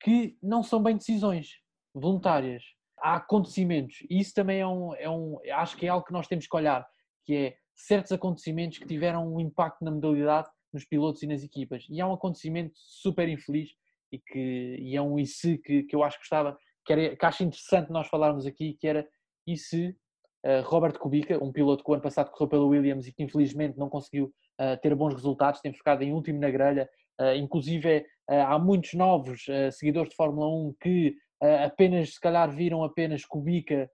[0.00, 1.60] que não são bem decisões
[1.92, 2.62] voluntárias
[2.98, 6.26] há acontecimentos, e isso também é um, é um, acho que é algo que nós
[6.26, 6.86] temos que olhar,
[7.24, 11.86] que é certos acontecimentos que tiveram um impacto na modalidade, nos pilotos e nas equipas.
[11.88, 13.70] E há um acontecimento super infeliz
[14.12, 17.26] e, que, e é um IC que, que eu acho que gostava, que, era, que
[17.26, 19.06] acho interessante nós falarmos aqui, que era
[19.46, 19.96] IC
[20.44, 23.78] uh, Robert Kubica, um piloto que o ano passado correu pelo Williams e que infelizmente
[23.78, 24.26] não conseguiu
[24.60, 26.88] uh, ter bons resultados, tem ficado em último na grelha,
[27.20, 31.14] uh, inclusive há muitos novos seguidores de Fórmula 1 que
[31.64, 33.90] apenas, se calhar, viram apenas Kubica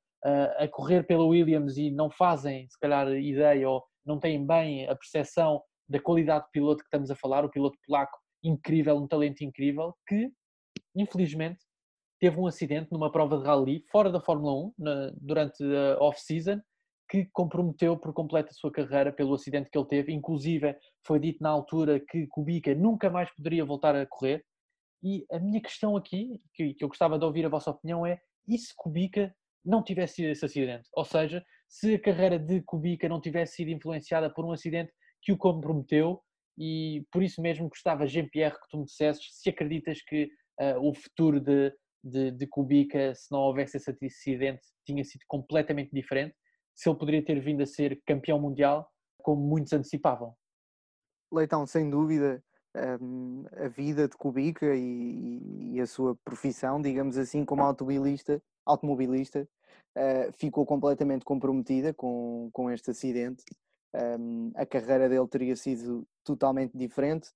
[0.59, 4.95] a correr pela Williams e não fazem, se calhar, ideia ou não têm bem a
[4.95, 9.43] percepção da qualidade do piloto que estamos a falar, o piloto polaco incrível, um talento
[9.43, 10.31] incrível, que,
[10.97, 11.61] infelizmente,
[12.21, 16.61] teve um acidente numa prova de rally fora da Fórmula 1, na, durante a off-season,
[17.09, 20.13] que comprometeu por completo a sua carreira pelo acidente que ele teve.
[20.13, 20.75] Inclusive,
[21.07, 24.45] foi dito na altura que Kubica nunca mais poderia voltar a correr.
[25.03, 28.21] E a minha questão aqui, que, que eu gostava de ouvir a vossa opinião, é:
[28.47, 29.35] e se Kubica
[29.65, 30.89] não tivesse sido esse acidente?
[30.93, 35.33] Ou seja, se a carreira de Kubica não tivesse sido influenciada por um acidente que
[35.33, 36.23] o comprometeu,
[36.59, 40.29] e por isso mesmo gostava, Jean-Pierre, que tu me dissesses se acreditas que
[40.61, 41.73] uh, o futuro de,
[42.05, 46.37] de, de Kubica, se não houvesse esse acidente, tinha sido completamente diferente,
[46.75, 48.89] se ele poderia ter vindo a ser campeão mundial,
[49.19, 50.35] como muitos antecipavam.
[51.33, 52.43] Leitão, sem dúvida,
[53.01, 59.47] um, a vida de Kubica e, e, a sua profissão, digamos assim, como automobilista, automobilista
[59.97, 63.45] uh, ficou completamente comprometida com, com este acidente.
[63.95, 67.29] Um, a carreira dele teria sido totalmente diferente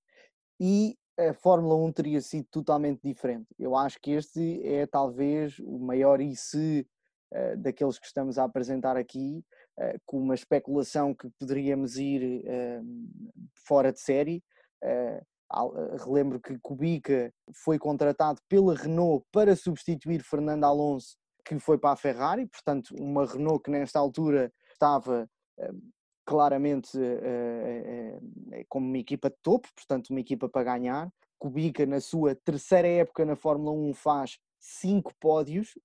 [0.59, 3.47] e a Fórmula 1 teria sido totalmente diferente.
[3.59, 6.87] Eu acho que este é talvez o maior IC
[7.33, 9.43] uh, daqueles que estamos a apresentar aqui,
[9.79, 12.85] uh, com uma especulação que poderíamos ir uh,
[13.67, 14.43] fora de série,
[16.05, 17.33] relembro que Kubica
[17.65, 23.25] foi contratado pela Renault para substituir Fernando Alonso, que foi para a Ferrari, portanto, uma
[23.25, 25.29] Renault que nesta altura estava
[26.25, 26.91] claramente
[28.69, 31.09] como uma equipa de topo, portanto, uma equipa para ganhar.
[31.39, 35.79] Kubica, na sua terceira época na Fórmula 1, faz cinco pódios,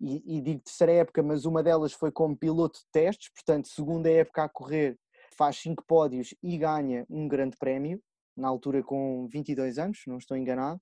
[0.00, 4.44] e, digo terceira época, mas uma delas foi como piloto de testes, portanto, segunda época
[4.44, 4.96] a correr,
[5.38, 8.02] faz cinco pódios e ganha um grande prémio
[8.36, 10.80] na altura com 22 anos, não estou enganado,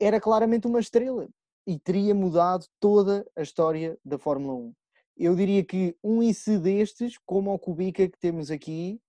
[0.00, 1.28] era claramente uma estrela
[1.66, 4.74] e teria mudado toda a história da Fórmula 1.
[5.16, 9.00] Eu diria que um IC destes, como o Kubica que temos aqui,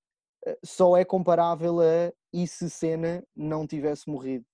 [0.45, 4.45] eh, só é comparável a e se Senna não tivesse morrido.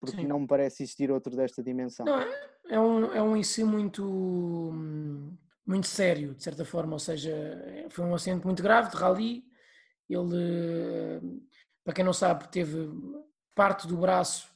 [0.00, 0.26] Porque Sim.
[0.26, 2.06] não me parece existir outro desta dimensão.
[2.06, 2.20] Não,
[2.68, 4.72] é, um, é um IC muito,
[5.66, 6.94] muito sério, de certa forma.
[6.94, 7.30] Ou seja,
[7.90, 9.44] foi um acidente muito grave de rally.
[10.12, 11.20] Ele
[11.84, 12.88] para quem não sabe, teve
[13.54, 14.48] parte do braço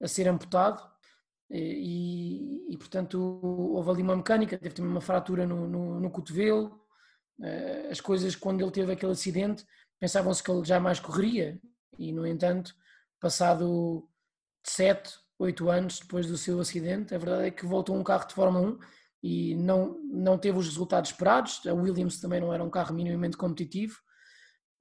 [0.00, 0.82] a ser amputado
[1.50, 6.80] e, e portanto, houve ali uma mecânica, teve também uma fratura no, no, no cotovelo.
[7.40, 9.64] Eh, as coisas, quando ele teve aquele acidente,
[9.98, 11.60] pensavam-se que ele jamais correria
[11.98, 12.74] e, no entanto,
[13.20, 14.08] passado
[14.64, 18.34] 7, 8 anos depois do seu acidente, a verdade é que voltou um carro de
[18.34, 18.78] Fórmula 1
[19.22, 21.64] e não, não teve os resultados esperados.
[21.66, 23.98] A Williams também não era um carro minimamente competitivo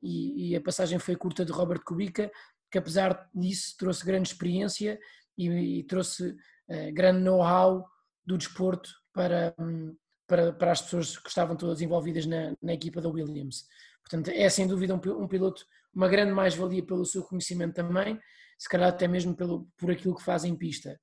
[0.05, 2.31] e, e, a passagem foi curta de Robert Kubica,
[2.71, 4.99] que apesar disso trouxe grande experiência
[5.37, 7.85] e, e trouxe uh, grande know-how
[8.25, 9.95] do desporto para, um,
[10.27, 13.65] para, para as pessoas que estavam todas envolvidas na, na equipa da Williams.
[14.01, 18.19] Portanto, é sem dúvida um, um piloto, uma grande mais-valia pelo seu conhecimento também,
[18.57, 20.99] se calhar até mesmo pelo, por aquilo que faz em pista.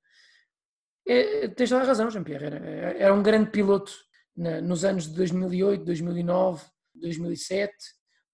[1.07, 2.57] É, tens toda a razão, Jean-Pierre, era,
[2.96, 3.92] era, um grande piloto
[4.36, 7.74] na, nos anos de 2008, 2009, 2007,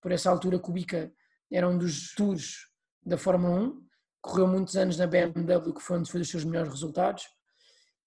[0.00, 1.12] por essa altura Kubica
[1.50, 2.68] era um dos tours
[3.04, 3.86] da Fórmula 1,
[4.20, 7.24] correu muitos anos na BMW, que foi foi dos seus melhores resultados,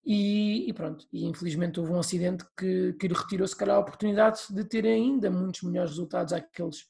[0.04, 3.80] e, e, pronto, e infelizmente houve um acidente que, que lhe retirou se calhar a
[3.80, 6.86] oportunidade de ter ainda muitos melhores resultados àqueles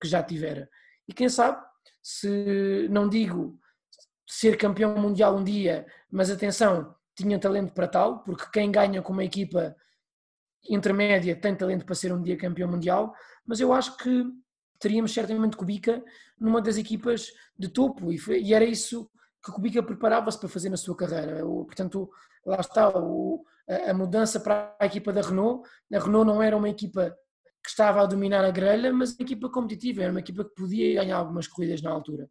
[0.00, 0.68] que já tivera.
[1.06, 1.64] E quem sabe,
[2.02, 3.58] se não digo
[4.26, 9.12] ser campeão mundial um dia, mas atenção, tinha talento para tal, porque quem ganha com
[9.12, 9.74] uma equipa
[10.68, 13.14] intermédia tem talento para ser um dia campeão mundial,
[13.46, 14.24] mas eu acho que
[14.78, 16.02] teríamos certamente Kubica
[16.38, 19.10] numa das equipas de topo e, foi, e era isso
[19.44, 21.46] que Kubica preparava-se para fazer na sua carreira.
[21.46, 22.10] O, portanto,
[22.44, 25.68] lá está o, a, a, mudança para a equipa da Renault.
[25.92, 27.16] A Renault não era uma equipa
[27.62, 31.02] que estava a dominar a grelha, mas uma equipa competitiva, era uma equipa que podia
[31.02, 32.28] ganhar algumas corridas na altura.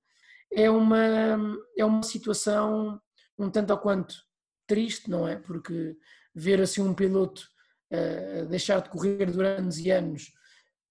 [0.51, 1.37] É uma,
[1.77, 2.99] é uma situação
[3.37, 4.15] um tanto ou quanto
[4.65, 5.35] triste, não é?
[5.35, 5.97] Porque
[6.33, 7.47] ver assim um piloto
[7.91, 10.31] uh, deixar de correr durante anos e anos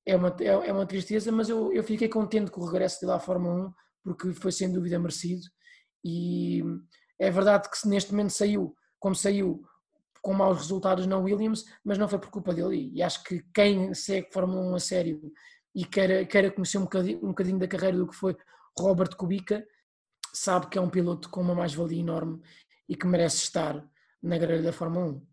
[0.07, 3.13] é uma, é, é uma tristeza, mas eu, eu fiquei contente com o regresso dele
[3.13, 5.45] à Fórmula 1 porque foi sem dúvida merecido
[6.05, 6.63] e
[7.19, 9.63] é verdade que neste momento saiu, como saiu
[10.21, 13.95] com maus resultados na Williams, mas não foi por culpa dele e acho que quem
[13.95, 15.33] segue Fórmula 1 a sério
[15.75, 18.37] e quer, quer conhecer um bocadinho, um bocadinho da carreira do que foi
[18.79, 19.67] Robert Kubica,
[20.33, 22.41] sabe que é um piloto com uma mais-valia enorme
[22.89, 23.87] e que merece estar
[24.23, 25.27] na grelha da Fórmula 1.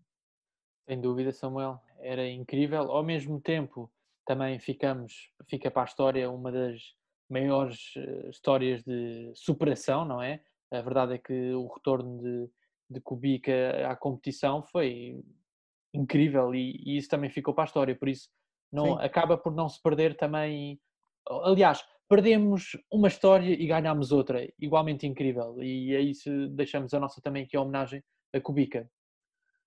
[0.87, 2.91] Sem dúvida, Samuel, era incrível.
[2.91, 3.91] Ao mesmo tempo,
[4.31, 6.81] também ficamos, fica para a história uma das
[7.29, 10.41] maiores eh, histórias de superação, não é?
[10.71, 12.49] A verdade é que o retorno de,
[12.89, 15.21] de Kubica à competição foi
[15.93, 18.29] incrível e, e, isso também ficou para a história, por isso
[18.71, 20.79] não, acaba por não se perder também.
[21.43, 27.21] Aliás, perdemos uma história e ganhamos outra, igualmente incrível, e é isso deixamos a nossa
[27.21, 28.01] também aqui a homenagem
[28.33, 28.89] a Kubica.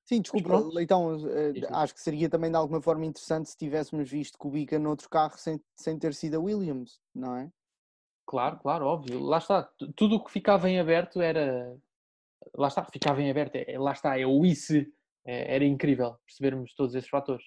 [0.04, 4.36] Sim, desculpa, Leitão, eh, acho que seria também de alguma forma interessante se tivéssemos visto
[4.36, 7.50] Kubica noutro carro sem, sem ter sido a Williams, não é?
[8.26, 9.18] Claro, claro, óbvio.
[9.22, 9.62] Lá está,
[9.96, 11.74] tudo o que ficava em aberto era.
[12.54, 14.74] Lá está, ficava em aberto, é, lá está, é o isso.
[15.26, 17.44] É, era incrível percebermos todos esses fatores.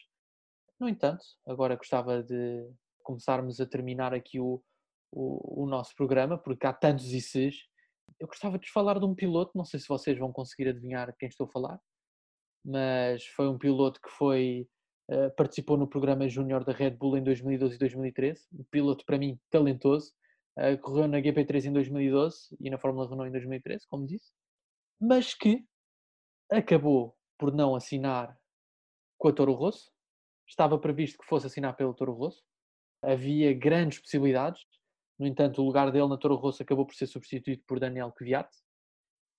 [0.79, 2.67] No entanto, agora gostava de
[3.03, 4.63] começarmos a terminar aqui o,
[5.11, 7.67] o, o nosso programa, porque há tantos ICs.
[8.19, 11.29] Eu gostava de falar de um piloto, não sei se vocês vão conseguir adivinhar quem
[11.29, 11.79] estou a falar
[12.67, 14.67] mas foi um piloto que foi
[15.09, 19.17] uh, participou no programa Júnior da Red Bull em 2012 e 2013, um piloto para
[19.17, 20.11] mim talentoso,
[20.59, 24.33] uh, correu na GP3 em 2012 e na Fórmula Renault em 2013, como disse,
[24.99, 25.65] mas que
[26.51, 28.37] acabou por não assinar
[29.17, 29.89] com a Toro Rosso,
[30.45, 32.43] estava previsto que fosse assinar pelo Toro Rosso,
[33.01, 34.61] havia grandes possibilidades,
[35.17, 38.49] no entanto o lugar dele na Toro Rosso acabou por ser substituído por Daniel Kvyat,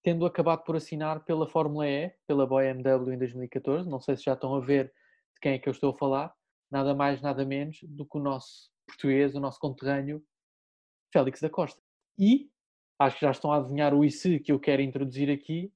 [0.09, 3.87] tendo acabado por assinar pela Fórmula E, pela BMW em 2014.
[3.87, 4.87] Não sei se já estão a ver
[5.35, 6.35] de quem é que eu estou a falar.
[6.71, 10.25] Nada mais, nada menos do que o nosso português, o nosso conterrâneo,
[11.13, 11.79] Félix da Costa.
[12.19, 12.51] E
[12.99, 15.71] acho que já estão a adivinhar o e se que eu quero introduzir aqui.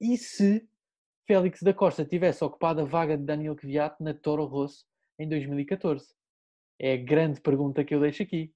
[0.00, 0.66] E se
[1.26, 4.86] Félix da Costa tivesse ocupado a vaga de Daniel Kvyat na Toro Rosso
[5.18, 6.14] em 2014?
[6.78, 8.54] É a grande pergunta que eu deixo aqui.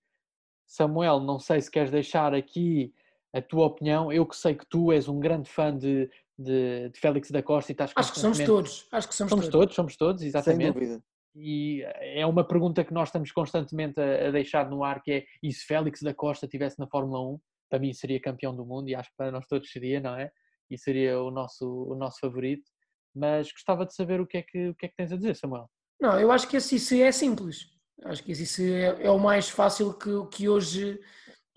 [0.67, 2.95] Samuel, não sei se queres deixar aqui
[3.33, 4.13] a tua opinião.
[4.13, 7.71] Eu que sei que tu és um grande fã de, de, de Félix da Costa
[7.71, 8.89] e estás Acho que somos todos.
[8.93, 9.61] Acho que somos, somos todos.
[9.61, 9.75] todos.
[9.75, 10.63] Somos todos, exatamente.
[10.63, 11.03] Sem dúvida.
[11.35, 15.25] E é uma pergunta que nós estamos constantemente a, a deixar no ar, que é
[15.43, 18.89] e se Félix da Costa estivesse na Fórmula 1, para mim seria campeão do mundo
[18.89, 20.31] e acho que para nós todos seria, não é?
[20.69, 22.69] E seria o nosso, o nosso favorito.
[23.15, 25.37] Mas gostava de saber o que, é que, o que é que tens a dizer,
[25.37, 25.69] Samuel.
[26.01, 27.67] Não, eu acho que esse IC é simples.
[28.05, 30.99] Acho que esse é, é o mais fácil que, que hoje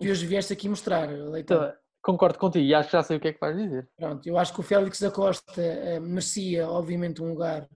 [0.00, 1.56] que hoje vieste aqui mostrar, Leitão.
[1.56, 3.88] Então, concordo contigo e acho que já sei o que é que vais dizer.
[3.96, 7.68] Pronto, eu acho que o Félix da Costa uh, merecia, obviamente, um lugar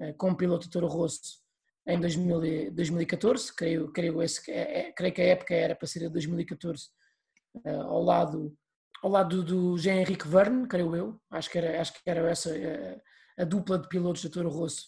[0.00, 1.42] uh, como piloto de Toro Rosso
[1.86, 3.54] em 2000, 2014.
[3.54, 6.84] Creio, creio, esse, é, é, creio que a época era para ser a 2014,
[7.56, 8.56] uh, ao lado,
[9.02, 11.20] ao lado do Jean-Henrique Verne, creio eu.
[11.30, 12.50] Acho que era, acho que era essa
[13.36, 14.86] a dupla de pilotos de Toro Rosso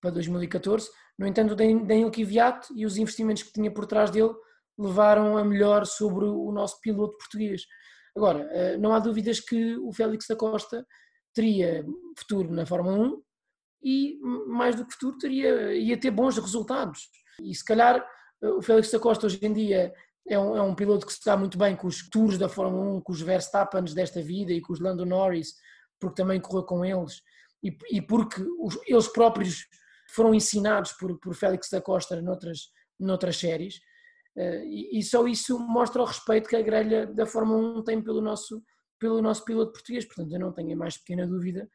[0.00, 0.90] para 2014.
[1.18, 4.34] No entanto, o Daniel Kvyat e os investimentos que tinha por trás dele
[4.78, 7.62] levaram a melhor sobre o nosso piloto português.
[8.16, 10.86] Agora, eh, não há dúvidas que o Félix da Costa
[11.34, 11.84] teria
[12.18, 13.22] futuro na Fórmula 1
[13.82, 17.08] e, mais do que futuro, teria, ia ter bons resultados.
[17.42, 18.06] E se calhar
[18.42, 19.92] eh, o Félix da Costa hoje em dia
[20.28, 22.96] é um, é um piloto que se dá muito bem com os tours da Fórmula
[22.96, 25.54] 1, com os Verstappens desta vida e com os Lando Norris,
[26.00, 27.22] porque também correu com eles
[27.62, 29.66] e, e porque os, eles próprios
[30.08, 33.80] foram ensinados por, por Félix da Costa noutras, noutras séries.
[34.36, 38.20] Eh, e, só isso mostra o respeito que a grelha da Fórmula 1 tem pelo
[38.20, 38.62] nosso,
[38.98, 40.04] pelo nosso piloto português.
[40.04, 41.68] Portanto, eu não tenho a mais pequena dúvida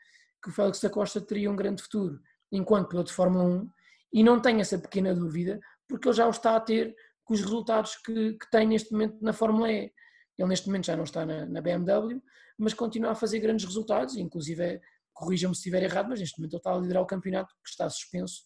[0.43, 2.20] que o Félix da Costa teria um grande futuro
[2.51, 3.70] enquanto piloto de Fórmula 1
[4.14, 7.41] e não tenho essa pequena dúvida porque ele já o está a ter com os
[7.41, 9.91] resultados que, que tem neste momento na Fórmula E.
[10.38, 12.22] Ele neste momento já não está na, na BMW,
[12.57, 14.82] mas continua a fazer grandes resultados, inclusive, é,
[15.14, 17.89] corrija-me se estiver errado, mas neste momento ele está a liderar o campeonato que está
[17.89, 18.45] suspenso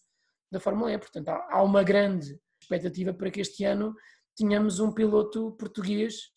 [0.50, 0.98] da Fórmula E.
[0.98, 3.94] Portanto, há, há uma grande expectativa para que este ano
[4.36, 6.30] tenhamos um piloto português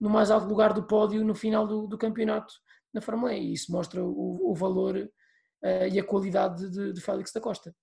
[0.00, 2.52] no mais alto lugar do pódio no final do, do campeonato
[2.94, 3.50] na Fórmula E.
[3.50, 7.74] E isso mostra o, o valor uh, e a qualidade de, de Félix da Costa.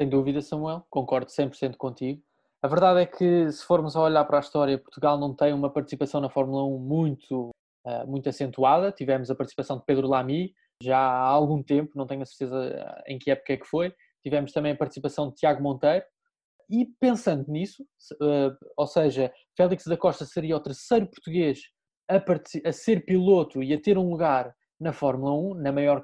[0.00, 2.22] Sem dúvida, Samuel, concordo 100% contigo.
[2.62, 5.70] A verdade é que, se formos a olhar para a história, Portugal não tem uma
[5.70, 7.50] participação na Fórmula 1 muito,
[7.86, 8.92] uh, muito acentuada.
[8.92, 13.18] Tivemos a participação de Pedro Lamy já há algum tempo, não tenho a certeza em
[13.18, 13.94] que época é que foi.
[14.22, 16.04] Tivemos também a participação de Tiago Monteiro.
[16.72, 17.82] E pensando nisso,
[18.14, 21.60] uh, ou seja, Félix da Costa seria o terceiro português
[22.08, 26.02] a, a, ser piloto e a ter um lugar na Fórmula 1, na maior,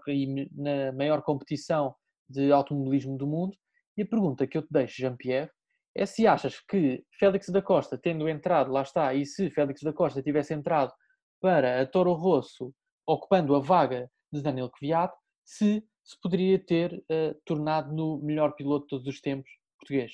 [0.55, 1.95] na maior competição
[2.29, 3.57] de automobilismo do mundo.
[3.97, 5.51] E a pergunta que eu te deixo, Jean-Pierre,
[5.97, 9.93] é se achas que Félix da Costa, tendo entrado, lá está, e se Félix da
[9.93, 10.93] Costa tivesse entrado
[11.41, 12.75] para a Toro Rosso,
[13.07, 15.13] ocupando a vaga de Daniel Kvyat,
[15.45, 20.13] se se poderia ter uh, tornado no melhor piloto de todos os tempos português?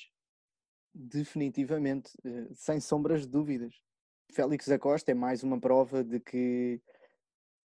[0.97, 3.75] Definitivamente, uh, sem sombras de dúvidas.
[4.31, 6.81] Félix da Costa é mais uma prova de que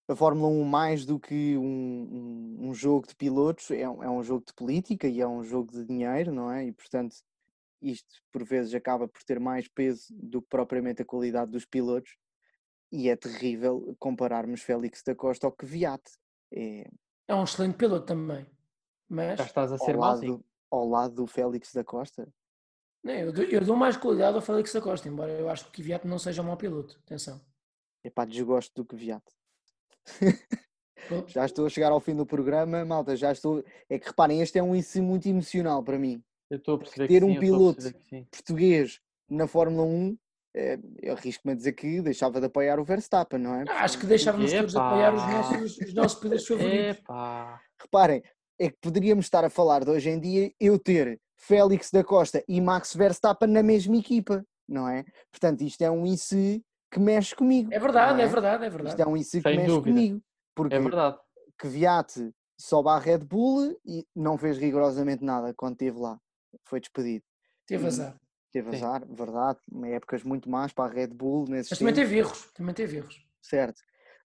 [0.09, 4.11] a Fórmula 1, mais do que um, um, um jogo de pilotos, é um, é
[4.11, 6.64] um jogo de política e é um jogo de dinheiro, não é?
[6.66, 7.14] E portanto,
[7.81, 12.16] isto por vezes acaba por ter mais peso do que propriamente a qualidade dos pilotos.
[12.93, 16.03] E é terrível compararmos Félix da Costa ao Kvyat.
[16.53, 16.91] É,
[17.28, 18.45] é um excelente piloto também.
[19.09, 22.28] Mas Já estás a ser ao lado, ao lado do Félix da Costa.
[23.03, 25.70] Não, eu, dou, eu dou mais qualidade ao Félix da Costa, embora eu acho que
[25.70, 27.01] o Kvyat não seja um mau piloto.
[27.07, 27.40] Atenção.
[28.05, 29.22] Epá, desgosto do Kvyat.
[31.28, 33.64] já estou a chegar ao fim do programa, malta, já estou.
[33.88, 36.22] É que reparem, este é um isso muito emocional para mim.
[36.51, 37.94] Eu estou a perceber Ter que um sim, piloto
[38.30, 40.18] português na Fórmula 1,
[40.55, 43.64] é, eu arrisco-me a dizer que deixava de apoiar o Verstappen, não é?
[43.68, 46.98] Acho que deixávamos todos de apoiar os nossos, os nossos pilotos favoritos.
[46.98, 47.62] Epá.
[47.80, 48.22] Reparem,
[48.61, 52.44] é que poderíamos estar a falar de hoje em dia eu ter Félix da Costa
[52.46, 55.02] e Max Verstappen na mesma equipa, não é?
[55.32, 56.36] Portanto, isto é um isso
[56.90, 57.72] que mexe comigo.
[57.72, 58.24] É verdade, é?
[58.24, 58.26] é?
[58.26, 58.90] verdade, é verdade.
[58.90, 59.96] Isto é um isso que Sem mexe dúvida.
[59.96, 60.22] comigo.
[60.54, 61.18] Porque É verdade.
[61.56, 66.18] Kvyat sobe à Red Bull e não fez rigorosamente nada quando esteve lá.
[66.64, 67.24] Foi despedido.
[67.66, 68.20] Teve azar.
[68.52, 68.76] Teve Sim.
[68.76, 69.58] azar, verdade.
[69.84, 72.50] Épocas muito más para a Red Bull nesses Mas também teve erros.
[72.52, 73.26] Também teve erros.
[73.40, 73.80] certo.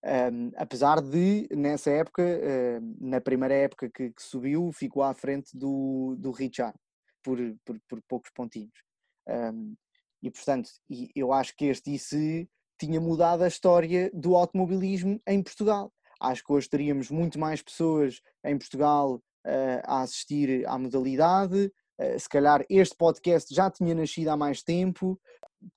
[0.05, 5.57] Um, apesar de, nessa época, um, na primeira época que, que subiu, ficou à frente
[5.57, 6.77] do, do Richard,
[7.23, 8.83] por, por, por poucos pontinhos.
[9.27, 9.75] Um,
[10.21, 12.47] e, portanto, e eu acho que este ICE
[12.79, 15.91] tinha mudado a história do automobilismo em Portugal.
[16.19, 21.71] Acho que hoje teríamos muito mais pessoas em Portugal uh, a assistir à modalidade.
[21.99, 25.19] Uh, se calhar este podcast já tinha nascido há mais tempo.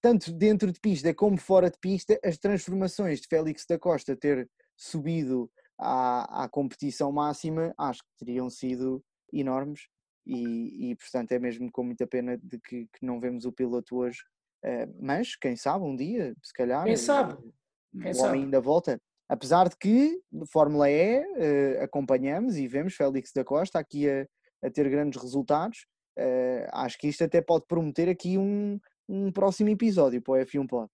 [0.03, 4.49] Tanto dentro de pista como fora de pista, as transformações de Félix da Costa ter
[4.77, 9.03] subido à, à competição máxima acho que teriam sido
[9.33, 9.89] enormes.
[10.27, 13.97] E, e, portanto é mesmo com muita pena de que, que não vemos o piloto
[13.97, 14.19] hoje.
[14.65, 17.37] Uh, mas quem sabe um dia, se calhar, Quem sabe?
[18.03, 18.29] Quem o sabe?
[18.29, 19.01] homem ainda volta.
[19.29, 20.19] Apesar de que
[20.51, 24.27] Fórmula E eh, acompanhamos e vemos Félix da Costa aqui a,
[24.65, 25.87] a ter grandes resultados.
[26.21, 30.67] Eh, acho que isto até pode prometer aqui um, um próximo episódio para o F1
[30.67, 30.91] Pod.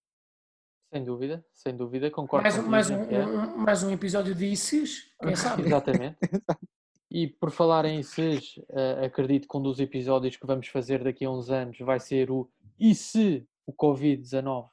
[0.93, 3.27] Sem dúvida, sem dúvida, concordo Mais, um, mais, um, Jean-Pierre.
[3.27, 5.63] um- mais um episódio de ICES, quem sabe?
[5.63, 6.17] Exatamente.
[7.11, 11.23] E por falar em SES, eh, acredito que um dos episódios que vamos fazer daqui
[11.23, 14.69] a uns anos vai ser o E se o Covid-19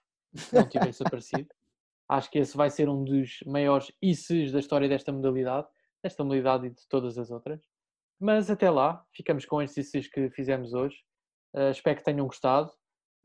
[0.53, 1.47] não tivesse aparecido?
[2.09, 5.69] Acho que esse vai ser um dos maiores se's da história desta modalidade,
[6.03, 7.61] desta modalidade e de todas as outras.
[8.23, 10.95] Mas até lá, ficamos com estes E se's que fizemos hoje.
[11.57, 12.71] Eh, espero que tenham gostado.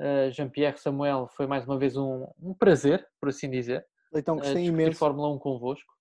[0.02, 4.40] Eh, Jean-Pierre Samuel, foi mais uma vez um, um prazer, por assim dizer, Então eh,
[4.40, 4.98] gostei discutir imenso.
[4.98, 5.94] Fórmula 1 convosco.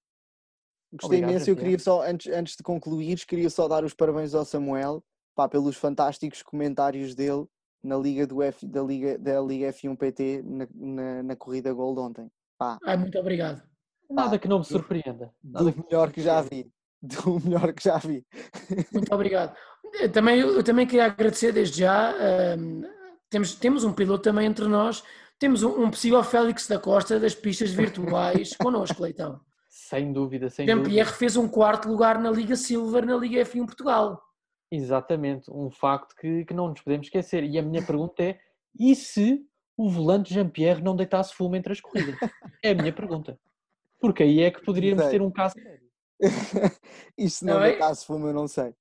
[0.93, 1.51] Gostei Obrigado, imenso.
[1.51, 1.73] Eu Jean-Pierre.
[1.73, 5.77] queria só, antes, antes de concluir, queria só dar os parabéns ao Samuel pá, pelos
[5.77, 7.47] fantásticos comentários dele
[7.83, 12.01] na Liga do F, da, Liga, da Liga F1 PT na, na, na corrida Gold
[12.01, 12.31] ontem.
[12.57, 13.63] Pá, Ai, muito obrigado.
[14.09, 15.35] Nada que não me surpreenda.
[15.45, 16.73] Nada do que melhor que já vi.
[17.25, 18.25] Do melhor que já vi.
[18.93, 19.55] Muito obrigado.
[20.01, 22.15] Eh, Também, eu também queria agradecer desde já.
[22.19, 22.83] ehm,
[23.31, 25.03] temos, temos um piloto também entre nós.
[25.39, 29.41] Temos um, um possível Félix da Costa das pistas virtuais connosco, Leitão.
[29.69, 30.85] Sem dúvida, sem dúvida.
[30.85, 34.23] Jean-Pierre fez um quarto lugar na Liga Silver, na Liga F1 Portugal.
[34.71, 37.45] Exatamente, um facto que, que não nos podemos esquecer.
[37.45, 38.39] E a minha pergunta é:
[38.79, 39.47] e se
[39.77, 42.17] o volante Jean-Pierre não deitasse fumo entre as corridas?
[42.63, 43.39] É a minha pergunta.
[44.01, 45.13] Porque aí é que poderíamos Sei.
[45.13, 45.86] ter um caso sério.
[47.17, 47.71] Isto se não Não é?
[47.71, 48.75] deitasse fumo, eu não sei.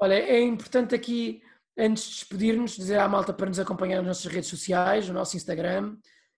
[0.00, 1.42] Olha, é importante aqui,
[1.76, 5.36] antes de despedirmos, dizer à malta para nos acompanhar nas nossas redes sociais, no nosso
[5.36, 5.96] Instagram,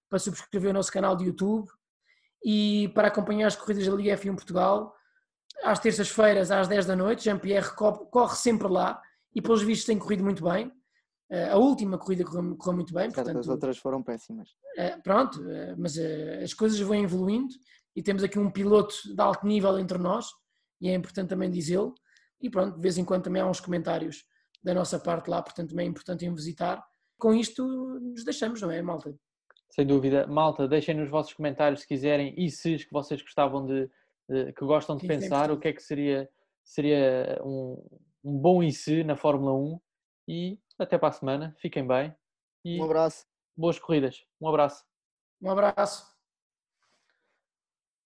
[0.08, 1.68] para subscrever o nosso canal de YouTube
[2.44, 4.94] e para acompanhar as corridas da Liga F1 Portugal,
[5.62, 9.00] às terças-feiras, às 10 da noite, Jean-Pierre corre sempre lá
[9.34, 10.70] e, pelos vistos, tem corrido muito bem.
[11.30, 13.04] Eh, a última corrida correu, correu muito bem.
[13.10, 14.50] Certo, portanto, as outras foram péssimas.
[14.76, 15.98] Eh, pronto, eh, mas
[16.42, 17.52] as coisas vão evoluindo
[17.96, 20.26] e temos aqui um piloto de alto nível entre nós
[20.80, 21.94] e é importante também dizê-lo.
[22.40, 24.24] E pronto, de vez em quando também há uns comentários
[24.62, 26.84] da nossa parte lá, portanto também é importante em visitar.
[27.18, 29.16] Com isto nos deixamos, não é, malta?
[29.70, 30.26] Sem dúvida.
[30.26, 33.90] Malta, deixem nos vossos comentários se quiserem e se que vocês gostavam de,
[34.28, 36.28] de que gostam de Sim, pensar, o que é que seria,
[36.62, 37.82] seria um,
[38.22, 39.80] um bom e se na Fórmula 1
[40.28, 41.56] e até para a semana.
[41.58, 42.14] Fiquem bem.
[42.62, 43.24] E um abraço.
[43.56, 44.22] Boas corridas.
[44.38, 44.84] Um abraço.
[45.40, 46.15] Um abraço.